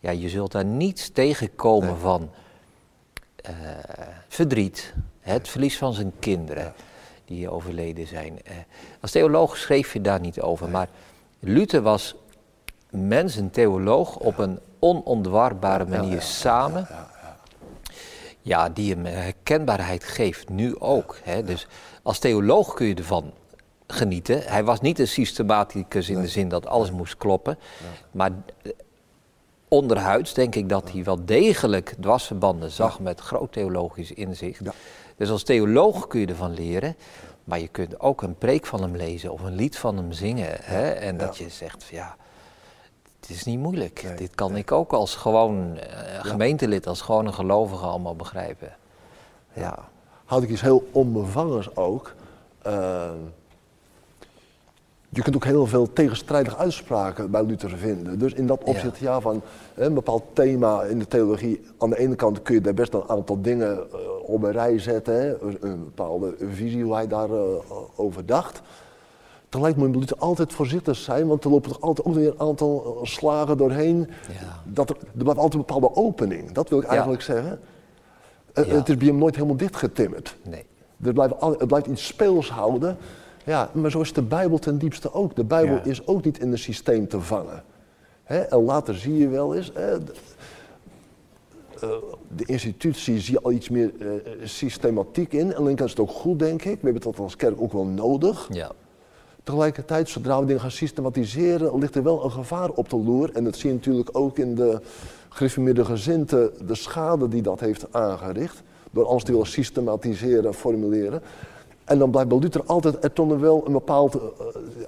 Ja, 0.00 0.10
je 0.10 0.28
zult 0.28 0.52
daar 0.52 0.64
niets 0.64 1.10
tegenkomen 1.10 1.88
nee. 1.88 1.98
van 2.00 2.30
uh, 3.50 3.52
verdriet, 4.28 4.94
het 5.20 5.48
verlies 5.48 5.78
van 5.78 5.92
zijn 5.92 6.12
kinderen 6.18 6.74
die 7.24 7.50
overleden 7.50 8.06
zijn. 8.06 8.32
Uh, 8.32 8.52
als 9.00 9.10
theoloog 9.10 9.56
schreef 9.56 9.92
je 9.92 10.00
daar 10.00 10.20
niet 10.20 10.40
over, 10.40 10.68
maar 10.68 10.88
Luther 11.38 11.82
was 11.82 12.14
mens, 12.90 13.36
een 13.36 13.50
theoloog, 13.50 14.16
op 14.16 14.38
een 14.38 14.58
onontwarbare 14.78 15.86
manier 15.86 16.22
samen. 16.22 16.88
Ja, 18.40 18.68
die 18.68 18.94
hem 18.94 19.04
herkenbaarheid 19.04 20.04
geeft, 20.04 20.48
nu 20.48 20.78
ook. 20.78 21.18
Hè. 21.22 21.44
Dus 21.44 21.66
als 22.02 22.18
theoloog 22.18 22.74
kun 22.74 22.86
je 22.86 22.94
ervan 22.94 23.32
genieten. 23.92 24.42
Hij 24.42 24.64
was 24.64 24.80
niet 24.80 24.98
een 24.98 25.08
systematicus 25.08 26.08
in 26.08 26.20
de 26.20 26.28
zin 26.28 26.48
dat 26.48 26.66
alles 26.66 26.90
moest 26.90 27.16
kloppen. 27.16 27.58
Maar 28.10 28.30
eh, 28.62 28.72
onderhuids 29.68 30.34
denk 30.34 30.54
ik 30.54 30.68
dat 30.68 30.92
hij 30.92 31.04
wel 31.04 31.24
degelijk 31.24 31.94
dwarsverbanden 32.00 32.70
zag 32.70 33.00
met 33.00 33.20
groot 33.20 33.52
theologisch 33.52 34.12
inzicht. 34.12 34.60
Dus 35.16 35.30
als 35.30 35.42
theoloog 35.42 36.06
kun 36.06 36.20
je 36.20 36.26
ervan 36.26 36.54
leren. 36.54 36.96
Maar 37.44 37.60
je 37.60 37.68
kunt 37.68 38.00
ook 38.00 38.22
een 38.22 38.34
preek 38.34 38.66
van 38.66 38.82
hem 38.82 38.96
lezen 38.96 39.32
of 39.32 39.42
een 39.42 39.54
lied 39.54 39.78
van 39.78 39.96
hem 39.96 40.12
zingen. 40.12 40.56
Hè? 40.62 40.90
En 40.90 41.16
dat 41.16 41.36
je 41.36 41.48
zegt, 41.48 41.84
ja, 41.90 42.16
het 43.20 43.30
is 43.30 43.44
niet 43.44 43.58
moeilijk. 43.58 44.12
Dit 44.16 44.34
kan 44.34 44.56
ik 44.56 44.72
ook 44.72 44.92
als 44.92 45.14
gewoon 45.14 45.76
uh, 45.76 45.80
gemeentelid, 46.20 46.86
als 46.86 47.00
gewoon 47.00 47.26
een 47.26 47.34
gelovige 47.34 47.86
allemaal 47.86 48.16
begrijpen. 48.16 48.76
Ja. 49.52 49.88
Had 50.24 50.42
ik 50.42 50.48
iets 50.48 50.60
heel 50.60 50.88
onbevangers 50.92 51.76
ook. 51.76 52.14
Uh, 52.66 53.10
je 55.08 55.22
kunt 55.22 55.36
ook 55.36 55.44
heel 55.44 55.66
veel 55.66 55.92
tegenstrijdige 55.92 56.56
uitspraken 56.56 57.30
bij 57.30 57.42
Luther 57.42 57.78
vinden. 57.78 58.18
Dus 58.18 58.32
in 58.32 58.46
dat 58.46 58.64
opzicht, 58.64 58.98
ja, 58.98 59.20
van 59.20 59.42
een 59.74 59.94
bepaald 59.94 60.22
thema 60.32 60.82
in 60.82 60.98
de 60.98 61.06
theologie. 61.06 61.60
Aan 61.78 61.90
de 61.90 61.98
ene 61.98 62.14
kant 62.14 62.42
kun 62.42 62.54
je 62.54 62.60
daar 62.60 62.74
best 62.74 62.94
een 62.94 63.08
aantal 63.08 63.42
dingen 63.42 63.76
uh, 63.92 63.98
op 64.22 64.42
een 64.42 64.52
rij 64.52 64.78
zetten. 64.78 65.14
Hè? 65.14 65.40
Een 65.60 65.84
bepaalde 65.84 66.34
visie 66.52 66.82
hoe 66.82 66.94
hij 66.94 67.06
daarover 67.06 68.20
uh, 68.20 68.26
dacht. 68.26 68.62
Tegelijk 69.48 69.76
moet 69.76 69.96
Luther 69.96 70.16
altijd 70.18 70.52
voorzichtig 70.52 70.96
zijn, 70.96 71.26
want 71.26 71.44
er 71.44 71.50
lopen 71.50 71.70
er 71.70 71.78
altijd 71.80 72.06
ook 72.06 72.14
weer 72.14 72.28
een 72.28 72.40
aantal 72.40 72.98
slagen 73.02 73.56
doorheen. 73.56 74.10
Ja. 74.28 74.62
Dat 74.64 74.90
er, 74.90 74.96
er 74.96 75.22
blijft 75.22 75.40
altijd 75.40 75.54
een 75.54 75.66
bepaalde 75.66 75.94
opening. 75.94 76.52
Dat 76.52 76.68
wil 76.68 76.78
ik 76.78 76.84
eigenlijk 76.84 77.22
zeggen. 77.22 77.60
Uh, 78.54 78.66
het 78.66 78.88
is 78.88 78.96
bij 78.96 79.06
hem 79.06 79.18
nooit 79.18 79.34
helemaal 79.34 79.56
dichtgetimmerd. 79.56 80.36
Nee. 80.42 80.66
Er 81.02 81.12
blijft, 81.12 81.34
het 81.40 81.66
blijft 81.66 81.86
iets 81.86 82.06
speels 82.06 82.50
houden. 82.50 82.96
Ja, 83.48 83.70
maar 83.72 83.90
zo 83.90 84.00
is 84.00 84.12
de 84.12 84.22
Bijbel 84.22 84.58
ten 84.58 84.78
diepste 84.78 85.12
ook. 85.12 85.36
De 85.36 85.44
Bijbel 85.44 85.74
ja. 85.74 85.84
is 85.84 86.06
ook 86.06 86.24
niet 86.24 86.40
in 86.40 86.52
een 86.52 86.58
systeem 86.58 87.08
te 87.08 87.20
vangen. 87.20 87.62
Hè? 88.24 88.38
En 88.38 88.64
later 88.64 88.94
zie 88.94 89.18
je 89.18 89.28
wel 89.28 89.54
eens, 89.54 89.70
hè, 89.74 90.04
de, 90.04 90.12
uh, 91.84 91.90
de, 92.36 92.44
institutie 92.44 93.20
zie 93.20 93.32
je 93.32 93.40
al 93.42 93.52
iets 93.52 93.68
meer 93.68 93.92
uh, 93.98 94.10
systematiek 94.42 95.32
in. 95.32 95.54
En 95.54 95.64
dan 95.64 95.78
is 95.78 95.90
het 95.90 96.00
ook 96.00 96.10
goed, 96.10 96.38
denk 96.38 96.64
ik. 96.64 96.80
We 96.80 96.90
hebben 96.90 97.02
dat 97.02 97.18
als 97.18 97.36
kerk 97.36 97.60
ook 97.60 97.72
wel 97.72 97.86
nodig. 97.86 98.48
Ja. 98.52 98.70
Tegelijkertijd, 99.42 100.08
zodra 100.08 100.40
we 100.40 100.46
dingen 100.46 100.60
gaan 100.60 100.70
systematiseren, 100.70 101.78
ligt 101.78 101.94
er 101.94 102.02
wel 102.02 102.24
een 102.24 102.30
gevaar 102.30 102.70
op 102.70 102.90
de 102.90 102.96
loer. 102.96 103.30
En 103.32 103.44
dat 103.44 103.56
zie 103.56 103.68
je 103.68 103.74
natuurlijk 103.74 104.08
ook 104.12 104.38
in 104.38 104.54
de 104.54 104.80
gereformeerde 105.28 105.84
gezinten, 105.84 106.52
de 106.66 106.74
schade 106.74 107.28
die 107.28 107.42
dat 107.42 107.60
heeft 107.60 107.86
aangericht. 107.90 108.62
Door 108.90 109.06
alles 109.06 109.24
te 109.24 109.32
willen 109.32 109.46
systematiseren 109.46 110.46
en 110.46 110.54
formuleren. 110.54 111.22
En 111.88 111.98
dan 111.98 112.10
blijft 112.10 112.32
Luther 112.32 112.64
altijd 112.66 113.14
toch 113.14 113.38
wel 113.38 113.66
een 113.66 113.72
bepaald. 113.72 114.14
Uh, 114.14 114.22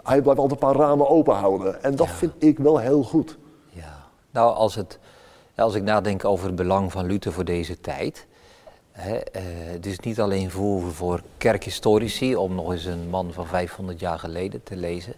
hij 0.03 0.23
blijft 0.23 0.41
altijd 0.41 0.63
een 0.63 0.69
paar 0.69 0.77
ramen 0.77 1.09
open 1.09 1.35
houden. 1.35 1.83
En 1.83 1.97
dat 1.97 2.07
ja. 2.07 2.13
vind 2.13 2.33
ik 2.39 2.59
wel 2.59 2.79
heel 2.79 3.03
goed. 3.03 3.39
Ja, 3.69 4.07
nou 4.31 4.55
als, 4.55 4.75
het, 4.75 4.99
als 5.57 5.75
ik 5.75 5.83
nadenk 5.83 6.25
over 6.25 6.47
het 6.47 6.55
belang 6.55 6.93
van 6.93 7.07
Luther 7.07 7.33
voor 7.33 7.45
deze 7.45 7.81
tijd. 7.81 8.27
Hè, 8.93 9.15
uh, 9.15 9.43
het 9.73 9.87
is 9.87 9.99
niet 9.99 10.21
alleen 10.21 10.51
voor, 10.51 10.83
voor 10.83 11.23
kerkhistorici 11.39 12.37
om 12.37 12.55
nog 12.55 12.73
eens 12.73 12.85
een 12.85 13.09
man 13.09 13.33
van 13.33 13.47
500 13.47 14.01
jaar 14.01 14.19
geleden 14.19 14.63
te 14.63 14.77
lezen. 14.77 15.15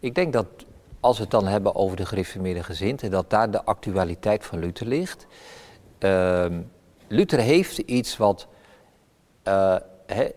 Ik 0.00 0.14
denk 0.14 0.32
dat 0.32 0.46
als 1.00 1.16
we 1.16 1.22
het 1.22 1.32
dan 1.32 1.46
hebben 1.46 1.74
over 1.74 1.96
de 1.96 2.06
gereformeerde 2.06 2.62
gezinten, 2.62 3.10
dat 3.10 3.30
daar 3.30 3.50
de 3.50 3.64
actualiteit 3.64 4.44
van 4.44 4.58
Luther 4.58 4.86
ligt. 4.86 5.26
Uh, 6.00 6.46
Luther 7.08 7.40
heeft 7.40 7.78
iets 7.78 8.16
wat. 8.16 8.46
Hè, 10.06 10.28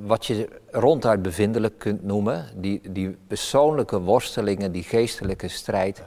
wat 0.00 0.26
je 0.26 0.48
ronduit 0.70 1.22
bevindelijk 1.22 1.78
kunt 1.78 2.02
noemen, 2.02 2.46
die, 2.54 2.80
die 2.90 3.16
persoonlijke 3.26 4.00
worstelingen, 4.00 4.72
die 4.72 4.82
geestelijke 4.82 5.48
strijd 5.48 6.02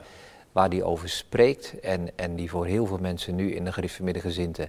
waar 0.52 0.70
die 0.70 0.84
over 0.84 1.08
spreekt 1.08 1.80
en, 1.80 2.08
en 2.16 2.36
die 2.36 2.50
voor 2.50 2.66
heel 2.66 2.86
veel 2.86 2.98
mensen 2.98 3.34
nu 3.34 3.54
in 3.54 3.64
de 3.64 3.72
gereformeerde 3.72 4.20
gezinten 4.20 4.68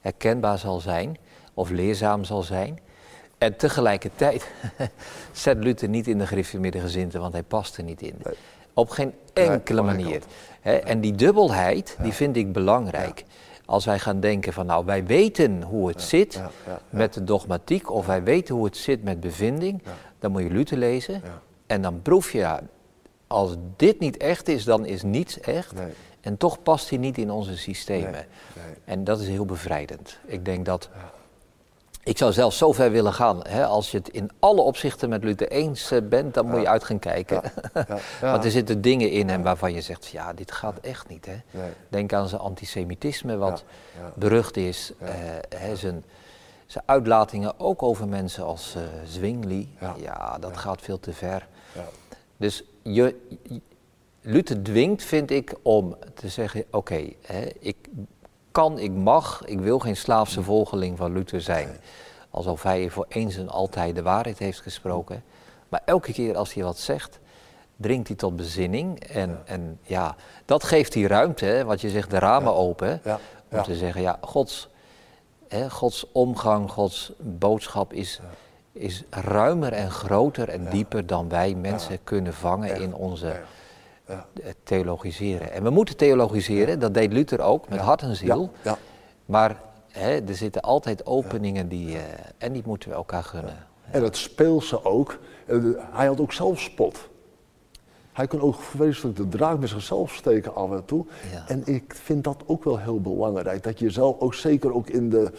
herkenbaar 0.00 0.58
zal 0.58 0.80
zijn 0.80 1.18
of 1.54 1.70
leerzaam 1.70 2.24
zal 2.24 2.42
zijn. 2.42 2.78
En 3.38 3.56
tegelijkertijd 3.56 4.50
zet 5.32 5.64
Luther 5.64 5.88
niet 5.88 6.06
in 6.06 6.18
de 6.18 6.26
gereformeerde 6.26 6.80
gezinten, 6.80 7.20
want 7.20 7.32
hij 7.32 7.42
past 7.42 7.76
er 7.76 7.82
niet 7.82 8.02
in. 8.02 8.22
Op 8.74 8.90
geen 8.90 9.12
enkele 9.32 9.82
manier. 9.82 10.22
en 10.62 11.00
die 11.00 11.14
dubbelheid, 11.14 11.96
die 12.02 12.12
vind 12.12 12.36
ik 12.36 12.52
belangrijk. 12.52 13.24
Als 13.66 13.84
wij 13.84 13.98
gaan 13.98 14.20
denken 14.20 14.52
van 14.52 14.66
nou, 14.66 14.84
wij 14.84 15.04
weten 15.04 15.62
hoe 15.62 15.88
het 15.88 16.02
zit 16.02 16.34
ja, 16.34 16.50
ja, 16.66 16.80
met 16.90 17.14
de 17.14 17.24
dogmatiek 17.24 17.90
of 17.90 18.06
wij 18.06 18.22
weten 18.22 18.54
hoe 18.54 18.64
het 18.64 18.76
zit 18.76 19.02
met 19.02 19.20
bevinding, 19.20 19.82
dan 20.18 20.30
moet 20.32 20.42
je 20.42 20.50
Luther 20.50 20.78
lezen 20.78 21.22
en 21.66 21.82
dan 21.82 22.02
proef 22.02 22.32
je, 22.32 22.38
ja, 22.38 22.60
als 23.26 23.56
dit 23.76 24.00
niet 24.00 24.16
echt 24.16 24.48
is, 24.48 24.64
dan 24.64 24.86
is 24.86 25.02
niets 25.02 25.40
echt. 25.40 25.74
Nee. 25.74 25.92
En 26.20 26.36
toch 26.36 26.62
past 26.62 26.90
hij 26.90 26.98
niet 26.98 27.18
in 27.18 27.30
onze 27.30 27.56
systemen. 27.56 28.10
Nee, 28.10 28.24
nee. 28.54 28.74
En 28.84 29.04
dat 29.04 29.20
is 29.20 29.28
heel 29.28 29.44
bevrijdend. 29.44 30.18
Ik 30.24 30.44
denk 30.44 30.64
dat 30.64 30.88
ik 32.06 32.18
zou 32.18 32.32
zelfs 32.32 32.58
zo 32.58 32.72
ver 32.72 32.90
willen 32.90 33.12
gaan. 33.12 33.40
Hè, 33.48 33.64
als 33.64 33.90
je 33.90 33.98
het 33.98 34.08
in 34.08 34.30
alle 34.38 34.60
opzichten 34.60 35.08
met 35.08 35.24
Luther 35.24 35.48
eens 35.50 35.92
uh, 35.92 35.98
bent, 36.02 36.34
dan 36.34 36.44
ja. 36.46 36.50
moet 36.50 36.60
je 36.60 36.68
uit 36.68 36.84
gaan 36.84 36.98
kijken. 36.98 37.40
Ja. 37.74 37.86
Ja. 38.20 38.30
Want 38.30 38.44
er 38.44 38.50
zitten 38.50 38.80
dingen 38.80 39.10
in 39.10 39.28
hem 39.28 39.42
waarvan 39.42 39.72
je 39.72 39.80
zegt, 39.80 40.06
ja, 40.06 40.32
dit 40.32 40.52
gaat 40.52 40.78
echt 40.80 41.08
niet. 41.08 41.26
Hè. 41.26 41.36
Nee. 41.50 41.70
Denk 41.88 42.12
aan 42.12 42.28
zijn 42.28 42.40
antisemitisme, 42.40 43.36
wat 43.36 43.64
berucht 44.14 44.56
is. 44.56 44.92
Uh, 45.02 45.08
hè, 45.56 45.76
zijn, 45.76 46.04
zijn 46.66 46.84
uitlatingen 46.86 47.60
ook 47.60 47.82
over 47.82 48.08
mensen 48.08 48.44
als 48.44 48.74
uh, 48.76 48.82
Zwingli. 49.04 49.76
Ja, 49.96 50.38
dat 50.38 50.56
gaat 50.56 50.80
veel 50.80 51.00
te 51.00 51.12
ver. 51.12 51.46
Dus 52.36 52.64
je, 52.82 53.16
Luther 54.20 54.62
dwingt, 54.62 55.02
vind 55.02 55.30
ik, 55.30 55.54
om 55.62 55.96
te 56.14 56.28
zeggen, 56.28 56.64
oké, 56.70 57.08
ik 57.58 57.76
kan, 58.56 58.78
ik 58.78 58.92
mag, 58.92 59.42
ik 59.44 59.60
wil 59.60 59.78
geen 59.78 59.96
slaafse 59.96 60.42
volgeling 60.42 60.96
van 60.96 61.12
Luther 61.12 61.40
zijn. 61.40 61.68
Alsof 62.30 62.62
hij 62.62 62.90
voor 62.90 63.06
eens 63.08 63.36
en 63.36 63.48
altijd 63.48 63.94
de 63.94 64.02
waarheid 64.02 64.38
heeft 64.38 64.60
gesproken. 64.60 65.22
Maar 65.68 65.82
elke 65.84 66.12
keer 66.12 66.36
als 66.36 66.54
hij 66.54 66.64
wat 66.64 66.78
zegt, 66.78 67.18
dringt 67.76 68.08
hij 68.08 68.16
tot 68.16 68.36
bezinning. 68.36 69.00
En 69.00 69.30
ja, 69.30 69.42
en 69.44 69.78
ja 69.82 70.16
dat 70.44 70.64
geeft 70.64 70.92
die 70.92 71.06
ruimte, 71.06 71.44
hè, 71.44 71.64
wat 71.64 71.80
je 71.80 71.90
zegt, 71.90 72.10
de 72.10 72.18
ramen 72.18 72.52
ja. 72.52 72.58
open. 72.58 73.00
Ja. 73.04 73.18
Om 73.50 73.62
te 73.62 73.76
zeggen, 73.76 74.00
ja, 74.00 74.18
Gods, 74.20 74.68
hè, 75.48 75.70
Gods 75.70 76.06
omgang, 76.12 76.70
Gods 76.70 77.12
boodschap 77.18 77.92
is, 77.92 78.20
is 78.72 79.02
ruimer 79.10 79.72
en 79.72 79.90
groter 79.90 80.48
en 80.48 80.68
dieper 80.70 81.06
dan 81.06 81.28
wij 81.28 81.54
mensen 81.54 81.98
kunnen 82.04 82.34
vangen 82.34 82.80
in 82.80 82.94
onze 82.94 83.40
ja. 84.08 84.26
theologiseren. 84.62 85.52
En 85.52 85.62
we 85.62 85.70
moeten 85.70 85.96
theologiseren, 85.96 86.78
dat 86.78 86.94
deed 86.94 87.12
Luther 87.12 87.40
ook, 87.40 87.68
met 87.68 87.78
hart 87.78 88.02
en 88.02 88.16
ziel. 88.16 88.50
Ja. 88.62 88.78
Maar 89.26 89.60
hè, 89.88 90.20
er 90.20 90.34
zitten 90.34 90.62
altijd 90.62 91.06
openingen 91.06 91.68
die, 91.68 91.88
uh, 91.88 92.00
en 92.38 92.52
die 92.52 92.62
moeten 92.66 92.88
we 92.88 92.94
elkaar 92.94 93.24
gunnen. 93.24 93.66
En 93.90 94.00
dat 94.00 94.16
speelse 94.16 94.84
ook, 94.84 95.18
hij 95.90 96.06
had 96.06 96.20
ook 96.20 96.32
zelfspot. 96.32 97.08
hij 98.12 98.26
kon 98.26 98.40
ook 98.40 98.60
vreselijk 98.60 99.16
de 99.16 99.28
draak 99.28 99.58
met 99.58 99.68
zichzelf 99.68 100.14
steken 100.14 100.54
af 100.54 100.70
en 100.70 100.84
toe. 100.84 101.06
Ja. 101.32 101.44
En 101.48 101.62
ik 101.64 101.94
vind 102.02 102.24
dat 102.24 102.42
ook 102.46 102.64
wel 102.64 102.78
heel 102.78 103.00
belangrijk. 103.00 103.62
Dat 103.62 103.78
je 103.78 103.90
zelf 103.90 104.18
ook 104.18 104.34
zeker 104.34 104.74
ook 104.74 104.88
in 104.88 105.10
de 105.10 105.32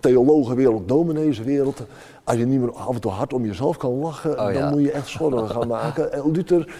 theologenwereld, 0.00 0.88
domineeswereld, 0.88 1.82
als 2.24 2.36
je 2.36 2.46
niet 2.46 2.60
meer 2.60 2.72
af 2.72 2.94
en 2.94 3.00
toe 3.00 3.10
hard 3.10 3.32
om 3.32 3.44
jezelf 3.44 3.76
kan 3.76 3.98
lachen, 3.98 4.30
Oh, 4.30 4.36
dan 4.36 4.54
ja. 4.54 4.70
moet 4.70 4.82
je 4.82 4.92
echt 4.92 5.08
zorgen 5.08 5.50
gaan 5.50 5.68
maken. 5.68 6.12
En 6.12 6.30
Luther, 6.30 6.74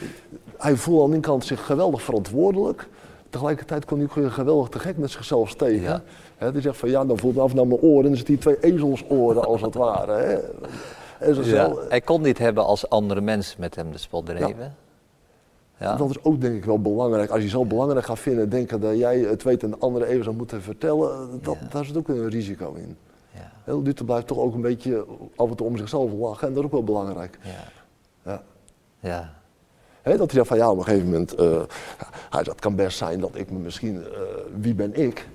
hij 0.64 0.76
voelde 0.76 1.04
aan 1.04 1.10
de 1.10 1.20
kant 1.20 1.44
zich 1.44 1.66
geweldig 1.66 2.02
verantwoordelijk. 2.02 2.88
Tegelijkertijd 3.30 3.84
kon 3.84 3.98
hij 3.98 4.24
ook 4.24 4.32
geweldig 4.32 4.68
te 4.68 4.78
gek 4.78 4.96
met 4.96 5.10
zichzelf 5.10 5.48
steken. 5.48 6.02
Ja. 6.38 6.50
Die 6.50 6.60
zegt 6.62 6.76
van 6.76 6.88
ja, 6.90 7.04
dan 7.04 7.18
voelt 7.18 7.34
me 7.34 7.40
af 7.40 7.54
naar 7.54 7.66
mijn 7.66 7.80
oren. 7.80 8.02
En 8.02 8.08
dan 8.08 8.16
zitten 8.16 8.34
die 8.34 8.42
twee 8.42 8.72
ezelsoren 8.72 9.44
als 9.44 9.60
het 9.60 9.74
ware. 9.74 10.12
Hè. 10.12 10.32
En 11.18 11.34
zo 11.34 11.40
Ja, 11.40 11.46
zelf- 11.46 11.88
Hij 11.88 12.00
kon 12.00 12.22
dit 12.22 12.38
hebben 12.38 12.64
als 12.64 12.88
andere 12.88 13.20
mensen 13.20 13.60
met 13.60 13.74
hem 13.74 13.92
de 13.92 13.98
spot 13.98 14.26
dreven. 14.26 14.74
Ja. 15.78 15.96
Dat 15.96 16.10
is 16.10 16.24
ook 16.24 16.40
denk 16.40 16.54
ik 16.56 16.64
wel 16.64 16.80
belangrijk. 16.80 17.30
Als 17.30 17.42
je 17.42 17.48
zo 17.48 17.64
belangrijk 17.64 18.04
gaat 18.04 18.18
vinden, 18.18 18.48
denken 18.48 18.80
dat 18.80 18.98
jij 18.98 19.18
het 19.18 19.42
weet 19.42 19.62
en 19.62 19.70
de 19.70 19.76
andere 19.78 20.06
even 20.06 20.24
zou 20.24 20.36
moeten 20.36 20.62
vertellen, 20.62 21.40
dat, 21.42 21.56
Ja. 21.60 21.66
daar 21.70 21.84
zit 21.84 21.96
ook 21.96 22.08
een 22.08 22.28
risico 22.28 22.72
in. 22.74 22.96
Ja. 23.30 23.52
Heel 23.64 23.82
Luther 23.82 24.04
blijft 24.04 24.26
toch 24.26 24.38
ook 24.38 24.54
een 24.54 24.60
beetje 24.60 25.04
af 25.36 25.50
en 25.50 25.56
toe 25.56 25.66
om 25.66 25.76
zichzelf 25.76 26.12
lachen 26.12 26.48
en 26.48 26.54
dat 26.54 26.62
is 26.62 26.66
ook 26.68 26.72
wel 26.74 26.84
belangrijk. 26.84 27.38
Ja. 28.24 28.42
Ja. 29.00 29.32
Dat 30.04 30.18
hij 30.18 30.28
zegt 30.30 30.46
van 30.46 30.56
ja, 30.56 30.70
op 30.70 30.78
een 30.78 30.84
gegeven 30.84 31.06
moment, 31.06 31.34
eh, 31.34 31.46
hij 32.30 32.40
het 32.44 32.60
kan 32.60 32.74
best 32.76 32.98
zijn 32.98 33.20
dat 33.20 33.30
ik 33.34 33.50
me 33.50 33.58
misschien, 33.58 33.96
eh, 34.04 34.10
wie 34.60 34.74
ben 34.74 34.94
ik? 34.94 35.28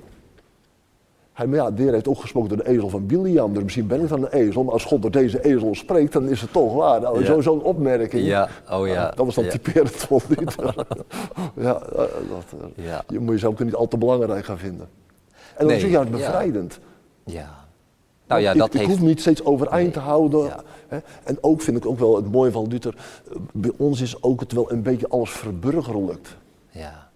Hij, 1.34 1.48
maar 1.48 1.58
ja, 1.58 1.72
de 1.72 1.82
Heer 1.82 1.94
heeft 1.94 2.08
ook 2.08 2.20
gesproken 2.20 2.50
door 2.50 2.58
de 2.58 2.68
ezel 2.70 2.90
van 2.90 3.06
Biliam, 3.06 3.54
dus 3.54 3.64
misschien 3.64 3.88
ben 3.88 4.02
ik 4.02 4.10
dan 4.10 4.22
een 4.24 4.32
ezel, 4.32 4.64
maar 4.64 4.74
als 4.74 4.84
God 4.86 5.02
door 5.02 5.12
deze 5.12 5.44
ezel 5.46 5.76
spreekt, 5.76 6.14
dan 6.14 6.28
is 6.30 6.42
het 6.42 6.52
toch 6.54 6.74
waar. 6.74 7.02
Nou, 7.02 7.20
Ja. 7.20 7.26
zo- 7.26 7.42
Zo'n 7.42 7.62
opmerking. 7.64 8.26
Ja, 8.26 8.50
oh 8.72 8.88
ja. 8.88 9.12
Dat 9.16 9.26
was 9.26 9.36
dan 9.36 9.44
ja. 9.44 9.50
typerend 9.50 10.08
ja, 11.56 11.82
eh, 11.82 11.98
dat, 12.30 12.44
Ja. 12.76 13.04
je 13.08 13.20
moet 13.20 13.34
jezelf 13.34 13.54
ook 13.54 13.60
niet 13.64 13.76
al 13.76 13.88
te 13.88 13.98
belangrijk 13.98 14.46
gaan 14.46 14.58
vinden. 14.58 14.90
En 15.32 15.40
dat 15.58 15.68
Nee, 15.68 15.78
is 15.78 15.84
ook 15.84 15.90
juist 15.90 16.12
bevrijdend. 16.12 16.80
Ja. 17.26 17.58
Nou 18.28 18.42
ja, 18.42 18.52
ik, 18.52 18.58
dat 18.58 18.74
ik 18.74 18.80
heeft... 18.80 18.90
hoef 18.92 19.02
niet 19.02 19.20
steeds 19.22 19.46
overeind 19.46 19.84
Nee, 19.84 19.92
te 19.94 20.00
houden. 20.00 20.44
ja. 20.46 20.64
En 21.24 21.38
ook 21.42 21.62
vind 21.62 21.78
ik 21.78 21.86
ook 21.86 22.00
wel 22.00 22.16
het 22.16 22.32
mooie 22.32 22.52
van 22.52 22.68
Luther. 22.68 22.96
eh, 23.32 23.36
Bij 23.52 23.72
ons 23.78 24.02
is 24.02 24.24
ook 24.24 24.40
het 24.40 24.52
wel 24.52 24.72
een 24.72 24.82
beetje 24.82 25.08
alles 25.10 25.30
verburgerlijkt. 25.32 26.38
Ja. 26.70 27.08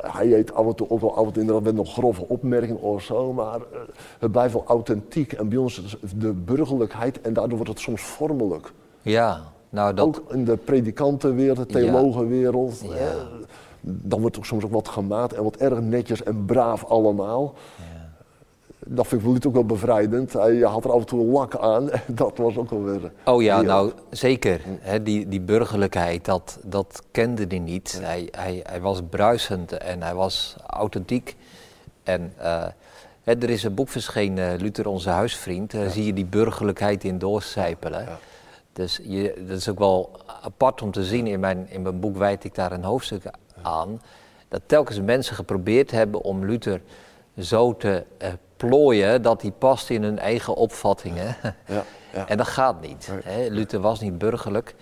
Hij 0.00 0.26
heet 0.26 0.54
af 0.54 0.66
en 0.66 0.74
toe 0.74 0.90
ook 0.90 1.00
wel 1.00 1.16
af 1.16 1.26
en 1.26 1.32
toe 1.32 1.40
inderdaad 1.40 1.64
met 1.64 1.74
nog 1.74 1.92
grove 1.92 2.28
opmerkingen 2.28 2.80
of 2.80 3.02
zo, 3.02 3.32
maar 3.32 3.54
eh, 3.56 3.78
het 4.18 4.32
blijft 4.32 4.52
wel 4.52 4.64
authentiek. 4.66 5.32
En 5.32 5.48
bij 5.48 5.58
ons 5.58 5.82
is 5.82 5.96
de 6.16 6.32
burgerlijkheid 6.32 7.20
en 7.20 7.32
daardoor 7.32 7.56
wordt 7.56 7.72
het 7.72 7.80
soms 7.80 8.02
vormelijk. 8.02 8.72
Ja, 9.02 9.40
nou 9.68 9.94
dat... 9.94 10.06
Ook 10.06 10.22
in 10.32 10.44
de 10.44 10.56
predikantenwereld, 10.56 11.56
de 11.56 11.66
theologenwereld. 11.66 12.80
Ja. 12.82 12.92
hè, 12.92 13.08
dan 13.80 14.20
wordt 14.20 14.36
het 14.36 14.46
soms 14.46 14.64
ook 14.64 14.72
wat 14.72 14.88
gemaakt 14.88 15.32
en 15.32 15.42
wat 15.44 15.56
erg 15.56 15.80
netjes 15.80 16.22
en 16.22 16.44
braaf 16.44 16.84
allemaal. 16.84 17.54
Dat 18.86 19.06
vind 19.06 19.20
ik 19.20 19.26
wel 19.26 19.36
ook 19.46 19.52
wel 19.52 19.66
bevrijdend. 19.66 20.32
Hij 20.32 20.58
had 20.58 20.84
er 20.84 20.92
af 20.92 21.00
en 21.00 21.06
toe 21.06 21.20
een 21.20 21.30
lak 21.30 21.56
aan 21.56 21.90
en 21.90 22.02
dat 22.14 22.38
was 22.38 22.56
ook 22.56 22.70
wel 22.70 22.82
weer... 22.82 23.12
Oh 23.24 23.42
ja, 23.42 23.56
heel- 23.56 23.64
nou 23.64 23.92
zeker. 24.10 24.60
Die, 25.02 25.28
die 25.28 25.40
burgerlijkheid, 25.40 26.24
dat, 26.24 26.58
dat 26.62 27.02
kende 27.10 27.44
hij 27.48 27.58
niet. 27.58 27.98
Hij, 28.02 28.28
hij, 28.30 28.60
hij 28.62 28.80
was 28.80 29.00
bruisend 29.10 29.72
en 29.72 30.02
hij 30.02 30.14
was 30.14 30.56
authentiek. 30.66 31.36
En 32.02 32.32
eh, 32.36 32.66
er 33.24 33.50
is 33.50 33.62
een 33.62 33.74
boek 33.74 33.88
verschenen, 33.88 34.60
Luther 34.60 34.88
onze 34.88 35.10
huisvriend. 35.10 35.70
Daar 35.70 35.90
zie 35.90 36.04
je 36.04 36.12
die 36.12 36.26
burgerlijkheid 36.26 37.04
in 37.04 37.18
doorcijpelen. 37.18 38.00
Ja. 38.04 38.18
Dus 38.72 39.00
je, 39.02 39.44
dat 39.48 39.56
is 39.56 39.68
ook 39.68 39.78
wel 39.78 40.10
apart 40.42 40.82
om 40.82 40.90
te 40.90 41.04
zien. 41.04 41.26
In 41.26 41.40
mijn, 41.40 41.66
in 41.70 41.82
mijn 41.82 42.00
boek 42.00 42.16
wijd 42.16 42.44
ik 42.44 42.54
daar 42.54 42.72
een 42.72 42.84
hoofdstuk 42.84 43.22
aan. 43.62 44.00
Dat 44.48 44.60
telkens 44.66 45.00
mensen 45.00 45.34
geprobeerd 45.34 45.90
hebben 45.90 46.22
om 46.22 46.44
Luther 46.44 46.80
zo 47.38 47.76
te 47.76 48.04
eh, 48.18 48.28
plooien 48.66 49.22
dat 49.22 49.42
hij 49.42 49.50
past 49.50 49.90
in 49.90 50.02
hun 50.02 50.18
eigen 50.18 50.54
opvattingen. 50.54 51.36
Ja, 51.42 51.84
ja. 52.12 52.28
En 52.28 52.36
dat 52.36 52.46
gaat 52.46 52.80
niet. 52.80 53.08
Nee. 53.24 53.34
Hè? 53.34 53.48
Luther 53.48 53.80
was 53.80 54.00
niet 54.00 54.18
burgerlijk. 54.18 54.74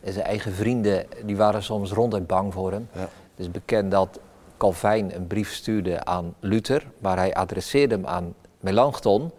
En 0.00 0.12
zijn 0.12 0.24
eigen 0.26 0.52
vrienden 0.52 1.06
die 1.24 1.36
waren 1.36 1.62
soms 1.62 1.92
ronduit 1.92 2.26
bang 2.26 2.52
voor 2.52 2.72
hem. 2.72 2.88
Ja. 2.92 3.00
Het 3.00 3.08
is 3.36 3.50
bekend 3.50 3.90
dat 3.90 4.18
Calvijn 4.56 5.14
een 5.14 5.26
brief 5.26 5.52
stuurde 5.52 6.04
aan 6.04 6.34
Luther, 6.40 6.86
maar 6.98 7.16
hij 7.16 7.34
adresseerde 7.34 7.94
hem 7.94 8.06
aan 8.06 8.34
Melanchthon. 8.60 9.30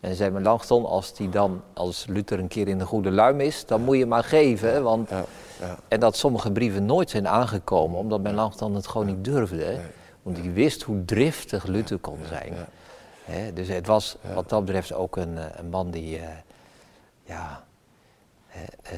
En 0.00 0.14
zei 0.14 0.30
Melanchthon, 0.30 0.86
als, 0.86 1.14
die 1.14 1.28
dan, 1.28 1.62
als 1.72 2.06
Luther 2.08 2.38
een 2.38 2.48
keer 2.48 2.68
in 2.68 2.78
de 2.78 2.86
goede 2.86 3.10
luim 3.10 3.40
is, 3.40 3.66
dan 3.66 3.84
moet 3.84 3.96
je 3.96 4.06
maar 4.06 4.24
geven. 4.24 4.82
Want... 4.82 5.10
Ja, 5.10 5.24
ja. 5.60 5.76
En 5.88 6.00
dat 6.00 6.16
sommige 6.16 6.52
brieven 6.52 6.86
nooit 6.86 7.10
zijn 7.10 7.28
aangekomen, 7.28 7.98
omdat 7.98 8.20
Melanchthon 8.20 8.74
het 8.74 8.86
gewoon 8.86 9.06
niet 9.06 9.24
durfde. 9.24 9.80
Want 10.22 10.36
hij 10.36 10.52
wist 10.52 10.82
hoe 10.82 11.04
driftig 11.04 11.64
Luther 11.64 11.98
kon 11.98 12.18
zijn. 12.28 12.52
Dus 13.54 13.68
het 13.68 13.86
was 13.86 14.16
wat 14.34 14.48
dat 14.48 14.64
betreft 14.64 14.92
ook 14.92 15.16
een, 15.16 15.38
eh, 15.38 15.44
een 15.56 15.68
man 15.68 15.90
die, 15.90 16.16
eh, 16.16 16.28
ja, 17.24 17.64
eh, 18.82 18.92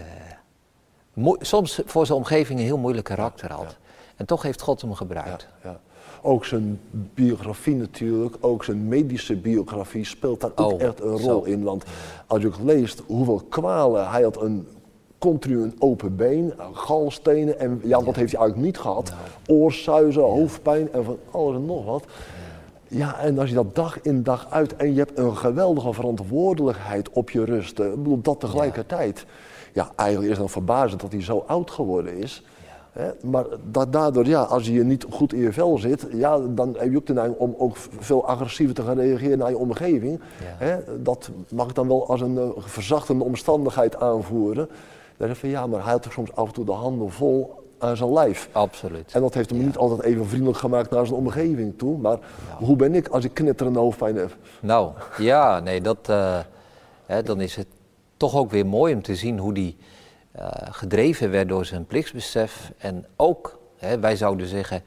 soms 1.40 1.80
voor 1.84 2.06
zijn 2.06 2.18
omgeving 2.18 2.58
een 2.58 2.64
heel 2.64 2.78
moeilijk 2.78 3.06
karakter 3.06 3.52
had. 3.52 3.76
En 4.16 4.26
toch 4.26 4.42
heeft 4.42 4.60
God 4.60 4.80
hem 4.80 4.94
gebruikt. 4.94 5.48
Ja, 5.62 5.70
ja. 5.70 5.80
Ook 6.22 6.44
zijn 6.44 6.80
biografie 6.90 7.74
natuurlijk, 7.74 8.36
ook 8.40 8.64
zijn 8.64 8.88
medische 8.88 9.36
biografie 9.36 10.04
speelt 10.04 10.40
daar 10.40 10.50
ook 10.54 10.72
Oh, 10.72 10.80
echt 10.82 11.00
een 11.00 11.08
rol 11.08 11.18
zo. 11.18 11.40
in. 11.42 11.62
Want 11.62 11.84
als 12.26 12.40
je 12.42 12.46
ook 12.46 12.58
leest 12.64 13.02
hoeveel 13.06 13.42
kwalen, 13.48 14.10
hij 14.10 14.22
had 14.22 14.40
een 14.42 14.68
continu 15.18 15.62
een 15.62 15.76
open 15.78 16.16
been, 16.16 16.52
galstenen 16.72 17.58
en 17.58 17.80
ja, 17.84 18.02
wat 18.02 18.16
heeft 18.16 18.32
hij 18.32 18.40
eigenlijk 18.40 18.56
niet 18.56 18.78
gehad? 18.78 19.12
Oorsuizen, 19.46 20.22
hoofdpijn 20.22 20.92
en 20.92 21.04
van 21.04 21.18
alles 21.30 21.54
en 21.54 21.64
nog 21.66 21.84
wat. 21.84 22.04
Ja, 22.90 23.18
en 23.18 23.38
als 23.38 23.48
je 23.48 23.55
dat 23.55 23.74
dag 23.74 24.00
in 24.03 24.22
dag 24.22 24.46
uit 24.50 24.76
en 24.76 24.92
je 24.92 24.98
hebt 24.98 25.18
een 25.18 25.37
geweldige 25.37 25.92
verantwoordelijkheid 25.92 27.11
op 27.11 27.31
je 27.31 27.44
rust, 27.44 27.79
eh, 27.79 27.87
ik 27.87 27.96
bedoel 27.96 28.20
dat 28.20 28.40
tegelijkertijd. 28.40 29.26
Ja, 29.72 29.90
eigenlijk 29.96 30.31
is 30.31 30.37
het 30.38 30.46
dan 30.46 30.50
verbazend 30.62 31.00
dat 31.00 31.12
hij 31.12 31.22
zo 31.22 31.44
oud 31.46 31.70
geworden 31.70 32.16
is. 32.16 32.44
Hè, 32.92 33.11
maar 33.22 33.44
da- 33.70 33.87
daardoor, 33.87 34.26
ja, 34.26 34.42
als 34.42 34.66
je 34.66 34.85
niet 34.85 35.07
goed 35.11 35.33
in 35.33 35.40
je 35.40 35.53
vel 35.53 35.79
zit, 35.79 36.07
ja, 36.12 36.38
dan 36.38 36.76
heb 36.79 36.90
je 36.90 36.96
ook 36.96 37.07
de 37.07 37.12
neiging 37.12 37.38
om 37.38 37.55
ook 37.59 37.76
veel 37.98 38.26
agressiever 38.26 38.74
te 38.74 38.83
gaan 38.83 38.98
reageren 38.98 39.38
naar 39.38 39.50
je 39.50 39.59
omgeving. 39.59 40.20
Ja. 40.61 40.81
Dat 40.98 41.31
mag 41.50 41.68
ik 41.68 41.74
dan 41.74 41.88
wel 41.88 42.09
als 42.09 42.20
een 42.20 42.38
eh, 42.38 42.48
verzachtende 42.59 43.24
omstandigheid 43.24 44.00
aanvoeren. 44.00 44.68
Dan 45.16 45.26
zeg 45.29 45.31
je 45.31 45.35
van 45.40 45.48
ja, 45.48 45.66
maar 45.66 45.83
hij 45.83 45.92
had 45.92 46.03
toch 46.03 46.12
soms 46.12 46.35
af 46.35 46.46
en 46.46 46.53
toe 46.55 46.64
de 46.64 46.72
handen 46.72 47.11
vol 47.11 47.55
aan 47.80 47.96
zijn 47.96 48.12
lijf. 48.12 48.48
Absoluut. 48.52 49.12
En 49.12 49.20
dat 49.20 49.34
heeft 49.34 49.50
hem 49.50 49.64
niet 49.64 49.76
altijd 49.76 50.02
even 50.02 50.26
vriendelijk 50.26 50.58
gemaakt 50.58 50.90
naar 50.90 51.06
zijn 51.06 51.18
omgeving 51.18 51.78
toe. 51.78 51.98
Maar 51.98 52.18
hoe 52.58 52.76
ben 52.76 52.94
ik 52.94 53.08
als 53.08 53.24
ik 53.24 53.34
knetterende 53.34 53.78
hoofdpijn 53.78 54.16
heb? 54.16 54.36
Nou, 54.60 54.92
ja, 55.18 55.60
nee, 55.60 55.80
dat, 55.80 56.08
eh, 56.08 56.38
hè, 57.06 57.22
dan 57.22 57.40
is 57.40 57.56
het 57.56 57.66
toch 58.16 58.36
ook 58.36 58.50
weer 58.50 58.66
mooi 58.66 58.94
om 58.94 59.02
te 59.02 59.14
zien 59.14 59.38
hoe 59.38 59.54
die 59.54 59.76
eh, 60.32 60.46
gedreven 60.70 61.30
werd 61.30 61.48
door 61.48 61.64
zijn 61.64 61.86
plichtsbesef. 61.86 62.72
En 62.78 63.06
ook, 63.16 63.58
hè, 63.76 63.98
wij 63.98 64.16
zouden 64.16 64.46
zeggen, 64.46 64.82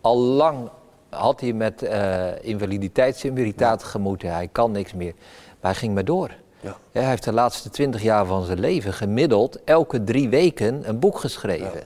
al 0.00 0.18
lang 0.18 0.68
had 1.08 1.40
hij 1.40 1.52
met 1.52 1.82
eh 1.82 2.26
invaliditeitsimmuniteit 2.40 3.82
gemoeten. 3.82 4.32
Hij 4.32 4.48
kan 4.52 4.72
niks 4.72 4.92
meer. 4.92 5.14
Maar 5.60 5.70
hij 5.70 5.80
ging 5.80 5.94
maar 5.94 6.04
door. 6.04 6.30
Ja. 6.60 6.76
Hij 6.92 7.08
heeft 7.08 7.24
de 7.24 7.32
laatste 7.32 7.70
twintig 7.70 8.02
jaar 8.02 8.26
van 8.26 8.44
zijn 8.44 8.60
leven 8.60 8.92
gemiddeld 8.92 9.64
elke 9.64 10.04
drie 10.04 10.28
weken 10.28 10.88
een 10.88 10.98
boek 10.98 11.18
geschreven. 11.18 11.82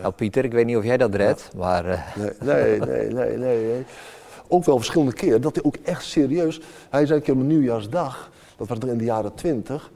Nou 0.00 0.12
Pieter, 0.12 0.44
ik 0.44 0.52
weet 0.52 0.66
niet 0.66 0.76
of 0.76 0.84
jij 0.84 0.96
dat 0.96 1.14
redt, 1.14 1.50
maar... 1.56 1.84
eh, 1.86 2.00
Nee, 2.14 2.30
nee, 2.40 2.78
nee, 2.88 3.08
nee, 3.12 3.36
nee, 3.36 3.64
nee. 3.64 3.84
Ook 4.48 4.64
wel 4.64 4.76
verschillende 4.76 5.12
keren 5.12 5.40
dat 5.40 5.54
hij 5.54 5.64
ook 5.64 5.76
echt 5.84 6.04
serieus. 6.04 6.60
Hij 6.90 7.06
zei 7.06 7.18
een 7.18 7.24
keer 7.24 7.34
op 7.34 7.40
een 7.40 7.46
nieuwjaarsdag, 7.46 8.30
dat 8.56 8.68
was 8.68 8.78
er 8.78 8.88
in 8.88 8.98
de 8.98 9.04
jaren 9.04 9.34
twintig. 9.34 9.90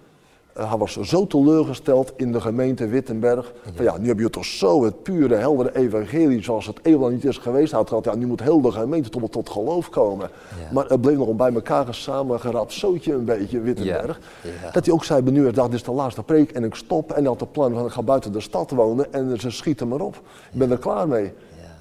Eh, 0.61 0.69
hij 0.69 0.79
was 0.79 1.01
zo 1.01 1.27
teleurgesteld 1.27 2.13
in 2.17 2.33
de 2.33 2.41
gemeente 2.41 2.87
Wittenberg. 2.87 3.53
Van 3.75 3.85
ja, 3.85 3.99
nu 3.99 4.09
heb 4.09 4.19
je 4.19 4.31
toch 4.31 4.45
zo 4.45 4.85
het 4.85 5.03
pure, 5.03 5.35
heldere 5.35 5.77
evangelie 5.77 6.43
zoals 6.43 6.67
het 6.67 6.79
eeuwenlang 6.83 7.15
niet 7.15 7.25
is 7.25 7.39
geweest. 7.39 7.71
Hij 7.71 7.81
had 7.81 7.89
gehad, 7.89 8.05
ja, 8.05 8.15
nu 8.15 8.27
moet 8.27 8.43
heel 8.43 8.61
de 8.61 8.73
gemeente 8.73 9.19
wel 9.19 9.29
tot 9.29 9.51
geloof 9.51 9.89
komen. 9.89 10.31
Ja. 10.61 10.73
Maar 10.73 10.85
het 10.87 11.01
bleef 11.01 11.17
nog 11.17 11.29
een 11.29 11.37
bij 11.37 11.53
elkaar 11.53 11.95
samengeraapt 11.95 12.73
zootje 12.73 13.13
een 13.13 13.25
beetje, 13.25 13.61
Wittenberg. 13.61 14.21
Ja. 14.43 14.71
Dat 14.71 14.85
hij 14.85 14.95
ook 14.95 15.05
zei, 15.05 15.23
bij 15.23 15.33
nieuwjaarsdag, 15.33 15.67
dit 15.67 15.75
is 15.75 15.83
de 15.83 15.93
laatste 15.93 16.23
preek 16.23 16.51
en 16.51 16.65
ik 16.65 16.75
stop. 16.75 17.11
En 17.11 17.17
hij 17.17 17.29
had 17.29 17.39
de 17.39 17.47
plan 17.47 17.75
van, 17.75 17.87
ik 17.87 17.93
ga 17.93 18.03
buiten 18.03 18.33
de 18.33 18.41
stad 18.41 18.71
wonen 18.71 19.13
en 19.13 19.41
ze 19.41 19.51
schieten 19.51 19.89
maar 19.89 20.01
op. 20.01 20.15
Ik 20.53 20.59
ben 20.59 20.71
er 20.71 20.79
klaar 20.79 21.09
mee. 21.09 21.33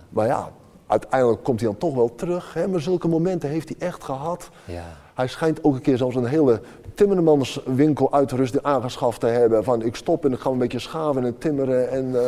Maar 0.09 0.27
ja, 0.27 0.51
uiteindelijk 0.87 1.43
komt 1.43 1.59
hij 1.59 1.69
dan 1.69 1.77
toch 1.77 1.95
wel 1.95 2.15
terug. 2.15 2.53
Hè? 2.53 2.67
Maar 2.67 2.81
zulke 2.81 3.07
momenten 3.07 3.49
heeft 3.49 3.69
hij 3.69 3.87
echt 3.87 4.03
gehad. 4.03 4.49
Ja. 4.65 4.85
Hij 5.19 5.27
schijnt 5.27 5.63
ook 5.63 5.73
een 5.75 5.81
keer 5.81 5.97
zelfs 5.97 6.15
een 6.15 6.25
hele 6.25 6.61
timmermanswinkel 6.93 8.13
uitrusting 8.13 8.63
aangeschaft 8.63 9.19
te 9.19 9.27
hebben. 9.27 9.63
Van 9.63 9.81
ik 9.81 9.95
stop 9.95 10.25
en 10.25 10.31
ik 10.33 10.39
ga 10.39 10.49
een 10.49 10.57
beetje 10.57 10.79
schaven 10.79 11.25
en 11.25 11.37
timmeren. 11.37 11.89
En, 11.89 12.15
eh, 12.15 12.27